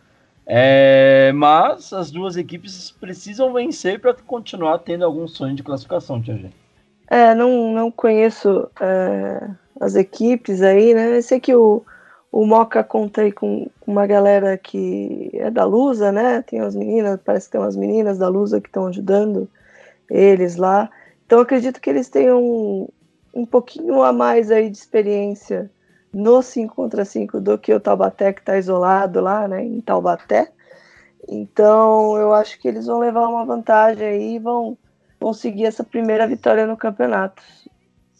[0.47, 6.37] É, mas as duas equipes precisam vencer para continuar tendo algum sonho de classificação, Tia
[6.37, 6.51] G.
[7.11, 11.19] É, não, não conheço é, as equipes aí, né?
[11.19, 11.85] Eu sei que o,
[12.33, 16.43] o Moca conta aí com uma galera que é da Lusa, né?
[16.43, 19.49] Tem umas meninas, parece que tem umas meninas da Lusa que estão ajudando
[20.09, 20.89] eles lá.
[21.27, 22.89] Então acredito que eles tenham
[23.41, 25.71] um, pouquinho a mais aí de experiência
[26.13, 30.51] no 5 contra 5 do que o Taubaté que está isolado lá, né, em Taubaté.
[31.29, 34.77] Então eu acho que eles vão levar uma vantagem aí e vão
[35.21, 37.43] conseguir essa primeira vitória no campeonato.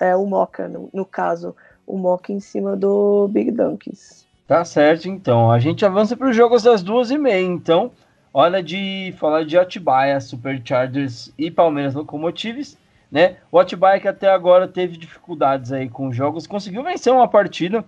[0.01, 1.55] É o Moca, no, no caso
[1.89, 4.27] o mock em cima do Big Donkeys.
[4.47, 5.51] Tá certo, então.
[5.51, 7.41] A gente avança para os jogos das duas e meia.
[7.41, 7.91] Então,
[8.33, 12.77] hora de falar de Atibaia, Superchargers e Palmeiras Locomotives.
[13.11, 13.37] Né?
[13.51, 17.85] O Atibaia que até agora teve dificuldades aí com jogos, conseguiu vencer uma partida,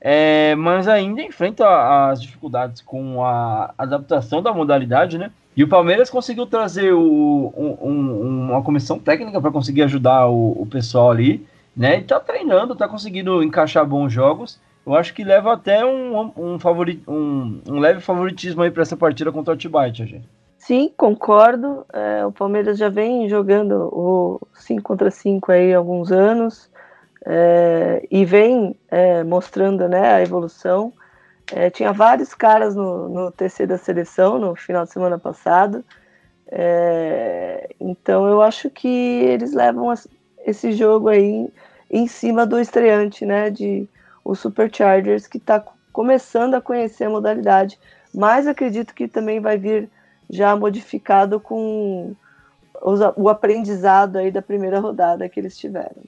[0.00, 1.66] é, mas ainda enfrenta
[2.08, 5.30] as dificuldades com a adaptação da modalidade, né?
[5.56, 10.66] E o Palmeiras conseguiu trazer o, um, uma comissão técnica para conseguir ajudar o, o
[10.66, 11.44] pessoal ali
[11.76, 11.98] né?
[11.98, 14.60] E tá treinando, tá conseguindo encaixar bons jogos.
[14.84, 18.96] Eu acho que leva até um, um, favorit, um, um leve favoritismo aí para essa
[18.96, 20.28] partida contra o Atibaia, gente.
[20.60, 21.86] Sim, concordo.
[21.90, 26.70] É, o Palmeiras já vem jogando o 5 contra 5 aí há alguns anos
[27.26, 30.92] é, e vem é, mostrando né, a evolução.
[31.50, 35.82] É, tinha vários caras no, no TC da seleção no final de semana passado.
[36.46, 39.92] É, então eu acho que eles levam
[40.44, 41.48] esse jogo aí
[41.90, 43.88] em cima do estreante, né, de
[44.22, 47.80] o Superchargers, que está começando a conhecer a modalidade,
[48.14, 49.88] mas acredito que também vai vir
[50.30, 52.14] já modificado com
[52.80, 56.02] os, o aprendizado aí da primeira rodada que eles tiveram.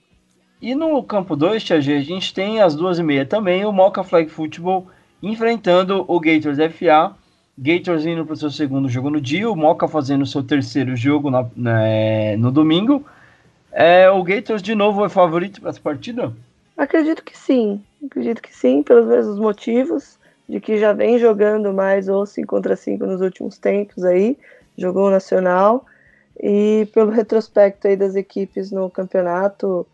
[0.60, 3.72] E no campo 2, Tia G, a gente tem às duas e meia também o
[3.72, 4.86] Mocha Flag Football
[5.20, 7.14] enfrentando o Gators FA.
[7.58, 10.94] Gators indo para o seu segundo jogo no dia, o Mocha fazendo o seu terceiro
[10.96, 13.04] jogo na, na, é, no domingo.
[13.72, 16.32] É, o Gators de novo é favorito para essa partida?
[16.76, 17.82] Acredito que sim.
[18.04, 20.18] Acredito que sim, pelos mesmos motivos,
[20.48, 24.38] de que já vem jogando mais ou 5 contra 5 nos últimos tempos aí,
[24.76, 25.84] jogou o Nacional,
[26.40, 29.86] e pelo retrospecto aí das equipes no campeonato,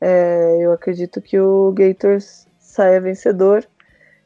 [0.00, 3.66] é, eu acredito que o Gators saia vencedor.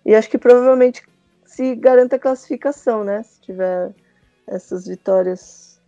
[0.04, 1.02] E acho que provavelmente
[1.44, 3.22] se garanta a classificação, né?
[3.22, 3.90] Se tiver
[4.46, 5.80] essas vitórias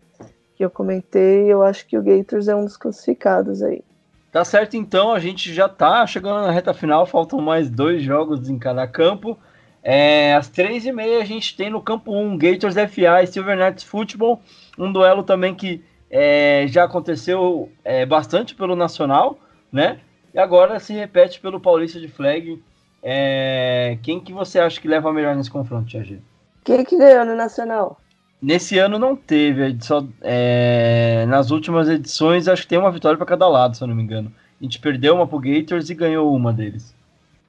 [0.55, 3.83] que eu comentei, eu acho que o Gators é um dos classificados aí.
[4.31, 8.49] Tá certo, então, a gente já tá chegando na reta final, faltam mais dois jogos
[8.49, 9.37] em cada campo.
[9.83, 13.57] É, às três e meia a gente tem no campo 1 Gators FA e Silver
[13.57, 14.41] Knights Football,
[14.79, 19.39] um duelo também que é, já aconteceu é, bastante pelo Nacional,
[19.73, 20.01] né?
[20.35, 22.63] E agora se repete pelo Paulista de Flag.
[23.03, 26.21] É, quem que você acha que leva melhor nesse confronto, Tia
[26.65, 27.99] Quem que ganhou no Nacional?
[28.43, 33.27] Nesse ano não teve, só, é, nas últimas edições acho que tem uma vitória para
[33.27, 34.33] cada lado, se eu não me engano.
[34.61, 36.95] A gente perdeu uma pro Gators e ganhou uma deles.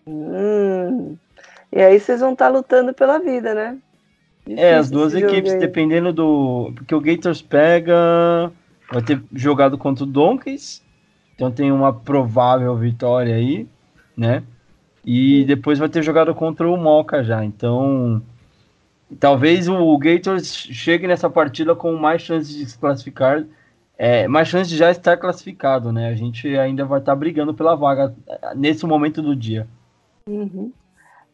[0.05, 1.15] Hum,
[1.72, 3.78] e aí vocês vão estar tá lutando pela vida, né?
[4.45, 6.72] Difícil é, as duas equipes, dependendo do.
[6.76, 8.51] Porque o Gators pega.
[8.91, 10.84] Vai ter jogado contra o Donkeys.
[11.36, 13.67] Então tem uma provável vitória aí,
[14.17, 14.43] né?
[15.05, 17.43] E depois vai ter jogado contra o Moca já.
[17.43, 18.22] Então.
[19.19, 23.43] Talvez o Gators chegue nessa partida com mais chances de se classificar.
[23.97, 26.07] É, mais chances de já estar classificado, né?
[26.07, 28.15] A gente ainda vai estar brigando pela vaga
[28.55, 29.67] nesse momento do dia.
[30.28, 30.72] Uhum.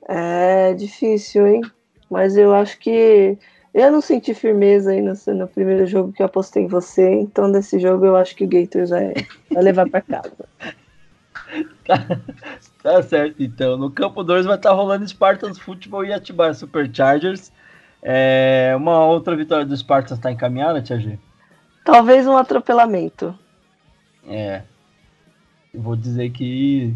[0.07, 1.61] É difícil, hein?
[2.09, 3.37] Mas eu acho que
[3.73, 7.51] eu não senti firmeza aí no, no primeiro jogo que eu apostei em você, então
[7.51, 9.13] desse jogo eu acho que o Gators vai,
[9.51, 10.33] vai levar para casa.
[11.85, 12.19] tá,
[12.81, 13.77] tá, certo, então.
[13.77, 17.51] No campo 2 vai estar tá rolando Spartans Futebol e Atibaia Superchargers.
[18.01, 21.19] É, uma outra vitória do Spartans está encaminhada, Tia G?
[21.83, 23.37] Talvez um atropelamento.
[24.27, 24.63] É.
[25.73, 26.93] Eu vou dizer que.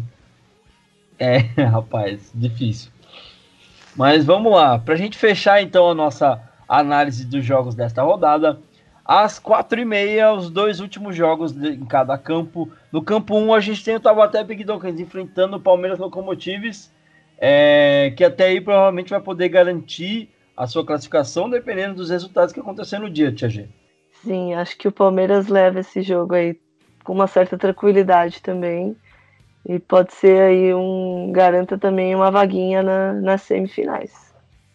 [1.22, 2.90] É, rapaz, difícil.
[3.94, 8.58] Mas vamos lá, para a gente fechar então a nossa análise dos jogos desta rodada.
[9.04, 12.68] Às quatro e meia, os dois últimos jogos em cada campo.
[12.90, 16.92] No campo 1, um, a gente tem o Taubaté Big Dockers enfrentando o Palmeiras Locomotives,
[17.38, 22.58] é, que até aí provavelmente vai poder garantir a sua classificação, dependendo dos resultados que
[22.58, 23.68] acontecer no dia, Tia G.
[24.24, 26.58] Sim, acho que o Palmeiras leva esse jogo aí
[27.04, 28.96] com uma certa tranquilidade também.
[29.64, 31.30] E pode ser aí um.
[31.32, 34.32] garanta também uma vaguinha na, nas semifinais.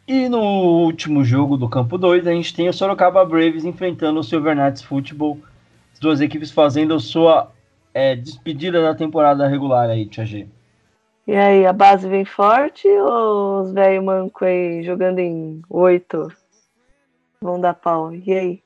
[0.07, 4.23] E no último jogo do campo 2, a gente tem o Sorocaba Braves enfrentando o
[4.23, 5.39] Silver Knights Football.
[5.93, 7.51] As duas equipes fazendo a sua
[7.93, 10.47] é, despedida da temporada regular aí, Tia G.
[11.27, 16.31] E aí, a base vem forte ou os velhos manco aí jogando em oito
[17.41, 18.13] vão dar pau?
[18.13, 18.63] E aí?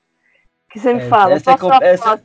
[0.67, 1.33] O que você me é, fala?
[1.33, 2.21] Essa, é, essa,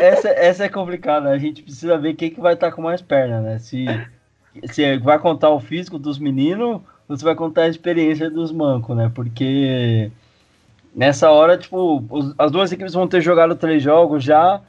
[0.00, 1.28] essa, essa é complicada.
[1.30, 3.58] A gente precisa ver quem que vai estar com mais perna, né?
[3.58, 3.84] Se,
[4.72, 8.96] se vai contar o físico dos meninos ou se vai contar a experiência dos mancos,
[8.96, 9.10] né?
[9.14, 10.10] Porque
[10.94, 14.60] nessa hora, tipo, os, as duas equipes vão ter jogado três jogos já,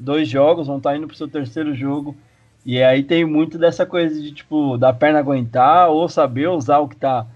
[0.00, 2.16] dois jogos, vão estar indo pro seu terceiro jogo.
[2.64, 6.88] E aí tem muito dessa coisa de, tipo, da perna aguentar ou saber usar o
[6.88, 7.26] que tá.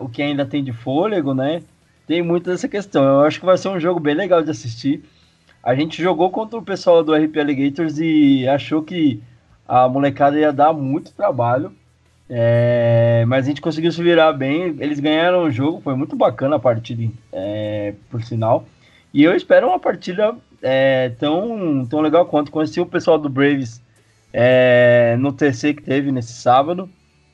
[0.00, 1.62] o que ainda tem de fôlego, né?
[2.06, 3.02] Tem muito dessa questão.
[3.02, 5.02] Eu acho que vai ser um jogo bem legal de assistir.
[5.66, 9.20] A gente jogou contra o pessoal do RP Alligators e achou que
[9.66, 11.72] a molecada ia dar muito trabalho.
[12.30, 14.76] É, mas a gente conseguiu se virar bem.
[14.78, 18.64] Eles ganharam o jogo, foi muito bacana a partida, é, por sinal.
[19.12, 22.52] E eu espero uma partida é, tão, tão legal quanto.
[22.52, 23.82] Conheci o pessoal do Braves
[24.32, 26.88] é, no TC que teve nesse sábado.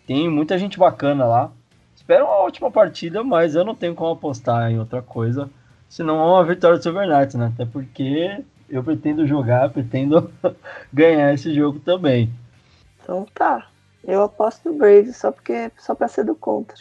[0.06, 1.52] Tem muita gente bacana lá.
[1.94, 5.50] Espero uma ótima partida, mas eu não tenho como apostar em outra coisa
[5.92, 7.52] senão é uma vitória do Silver Knights, né?
[7.52, 10.32] Até porque eu pretendo jogar, pretendo
[10.90, 12.32] ganhar esse jogo também.
[13.02, 13.68] Então tá.
[14.02, 16.78] Eu aposto no Brave só porque só para ser do contra.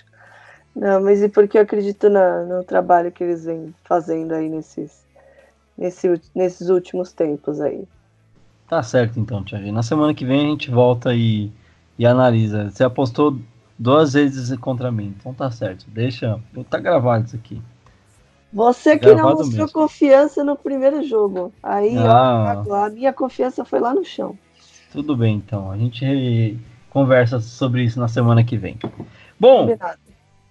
[0.73, 5.05] Não, mas e porque eu acredito na, no trabalho que eles vêm fazendo aí nesses,
[5.77, 7.83] nesse, nesses últimos tempos aí.
[8.69, 9.69] Tá certo então, Thiago.
[9.73, 11.51] Na semana que vem a gente volta e,
[11.99, 12.69] e analisa.
[12.69, 13.37] Você apostou
[13.77, 15.85] duas vezes contra mim, então tá certo.
[15.89, 16.39] Deixa.
[16.69, 17.61] Tá gravado isso aqui.
[18.53, 19.71] Você que não mostrou mesmo.
[19.71, 21.53] confiança no primeiro jogo.
[21.63, 22.63] Aí, ah.
[22.67, 24.37] ó, a minha confiança foi lá no chão.
[24.91, 25.71] Tudo bem, então.
[25.71, 28.77] A gente conversa sobre isso na semana que vem.
[29.39, 29.99] Bom, Combinado.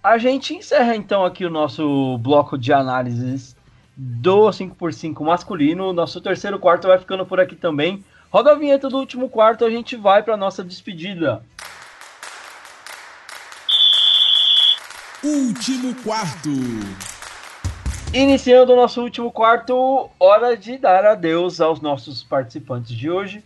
[0.03, 3.55] a gente encerra então aqui o nosso bloco de análises
[3.95, 5.93] do 5x5 masculino.
[5.93, 8.03] Nosso terceiro quarto vai ficando por aqui também.
[8.31, 11.43] Roda a vinheta do último quarto, a gente vai para nossa despedida.
[15.23, 16.49] Último quarto.
[18.13, 23.41] Iniciando o nosso último quarto, hora de dar adeus aos nossos participantes de hoje.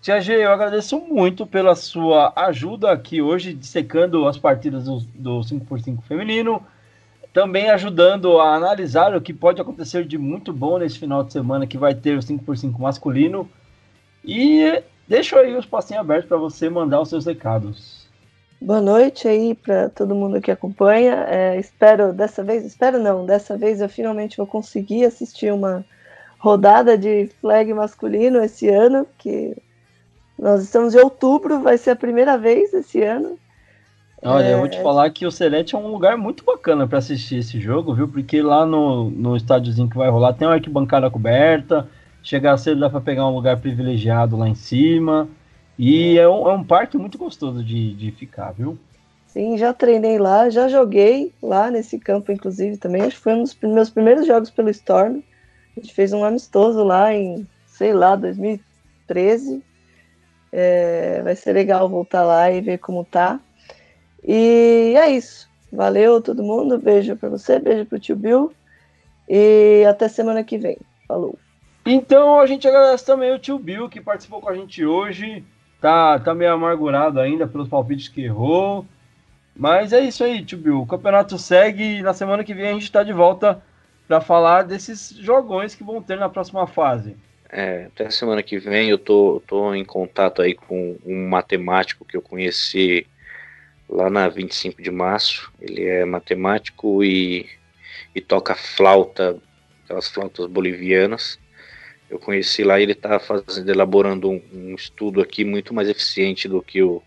[0.00, 5.40] Tia G, eu agradeço muito pela sua ajuda aqui hoje, dissecando as partidas do, do
[5.40, 6.62] 5x5 feminino,
[7.30, 11.66] também ajudando a analisar o que pode acontecer de muito bom nesse final de semana
[11.66, 13.46] que vai ter o 5x5 masculino.
[14.24, 18.05] E deixo aí os passinhos abertos para você mandar os seus recados.
[18.60, 21.26] Boa noite aí para todo mundo que acompanha.
[21.28, 25.84] É, espero dessa vez, espero não, dessa vez eu finalmente vou conseguir assistir uma
[26.38, 29.54] rodada de flag masculino esse ano, que
[30.38, 33.38] nós estamos em outubro, vai ser a primeira vez esse ano.
[34.22, 34.54] Olha, é...
[34.54, 37.60] eu vou te falar que o Celeste é um lugar muito bacana para assistir esse
[37.60, 38.08] jogo, viu?
[38.08, 41.88] Porque lá no, no estádiozinho que vai rolar tem uma arquibancada coberta,
[42.22, 45.28] chegar cedo dá para pegar um lugar privilegiado lá em cima.
[45.78, 48.78] E é um, é um parque muito gostoso de, de ficar, viu?
[49.26, 53.02] Sim, já treinei lá, já joguei lá nesse campo, inclusive, também.
[53.02, 55.20] Acho que foi um dos meus primeiros jogos pelo Storm.
[55.76, 59.62] A gente fez um amistoso lá em, sei lá, 2013.
[60.50, 63.38] É, vai ser legal voltar lá e ver como tá.
[64.26, 65.46] E é isso.
[65.70, 66.78] Valeu todo mundo.
[66.78, 68.50] Beijo para você, beijo pro tio Bill.
[69.28, 70.78] E até semana que vem.
[71.06, 71.38] Falou.
[71.84, 75.44] Então a gente agradece também o tio Bill que participou com a gente hoje.
[75.80, 78.86] Tá, tá meio amargurado ainda pelos palpites que errou.
[79.54, 80.80] Mas é isso aí, tio.
[80.80, 83.62] O campeonato segue e na semana que vem a gente está de volta
[84.06, 87.16] para falar desses jogões que vão ter na próxima fase.
[87.48, 92.16] É, até semana que vem eu tô, tô em contato aí com um matemático que
[92.16, 93.06] eu conheci
[93.88, 95.50] lá na 25 de março.
[95.60, 97.48] Ele é matemático e,
[98.14, 99.36] e toca flauta,
[99.84, 101.38] aquelas flautas bolivianas.
[102.08, 106.62] Eu conheci lá ele está fazendo, elaborando um, um, estudo aqui muito mais eficiente do
[106.62, 107.02] que o,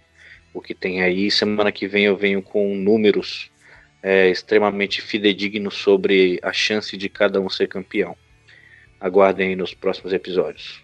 [0.53, 1.31] o que tem aí.
[1.31, 3.49] Semana que vem eu venho com números
[4.03, 8.15] é, extremamente fidedignos sobre a chance de cada um ser campeão.
[8.99, 10.81] Aguardem aí nos próximos episódios.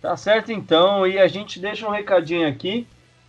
[0.00, 2.86] Tá certo então, e a gente deixa um recadinho aqui.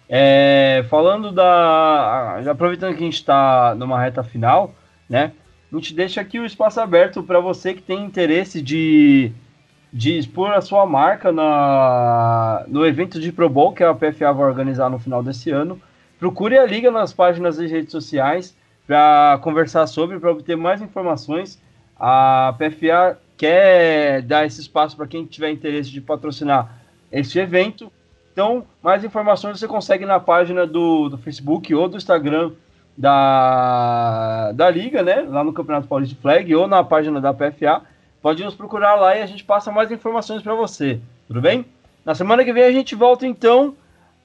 [0.10, 2.40] É, falando da.
[2.50, 4.76] Aproveitando que a gente está numa reta final,
[5.10, 5.32] né?
[5.72, 9.32] A gente deixa aqui o espaço aberto para você que tem interesse de,
[9.94, 14.48] de expor a sua marca na, no evento de Pro Bowl que a PFA vai
[14.48, 15.80] organizar no final desse ano.
[16.20, 21.62] Procure a liga nas páginas das redes sociais para conversar sobre, para obter mais informações.
[21.96, 26.82] A PFA quer dar esse espaço para quem tiver interesse de patrocinar
[27.12, 27.92] este evento.
[28.32, 32.52] Então, mais informações você consegue na página do, do Facebook ou do Instagram
[32.98, 35.24] da, da Liga, né?
[35.30, 37.84] Lá no Campeonato Paulista de Flag ou na página da PFA.
[38.24, 40.98] Pode nos procurar lá e a gente passa mais informações para você.
[41.28, 41.66] Tudo bem?
[42.06, 43.76] Na semana que vem a gente volta então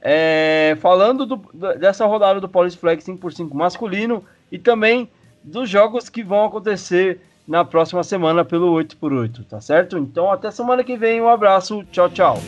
[0.01, 1.37] é, falando do,
[1.77, 5.11] dessa rodada do Paulista Flag 5x5 masculino e também
[5.43, 9.99] dos jogos que vão acontecer na próxima semana pelo 8x8, tá certo?
[9.99, 12.39] Então até semana que vem, um abraço, tchau, tchau.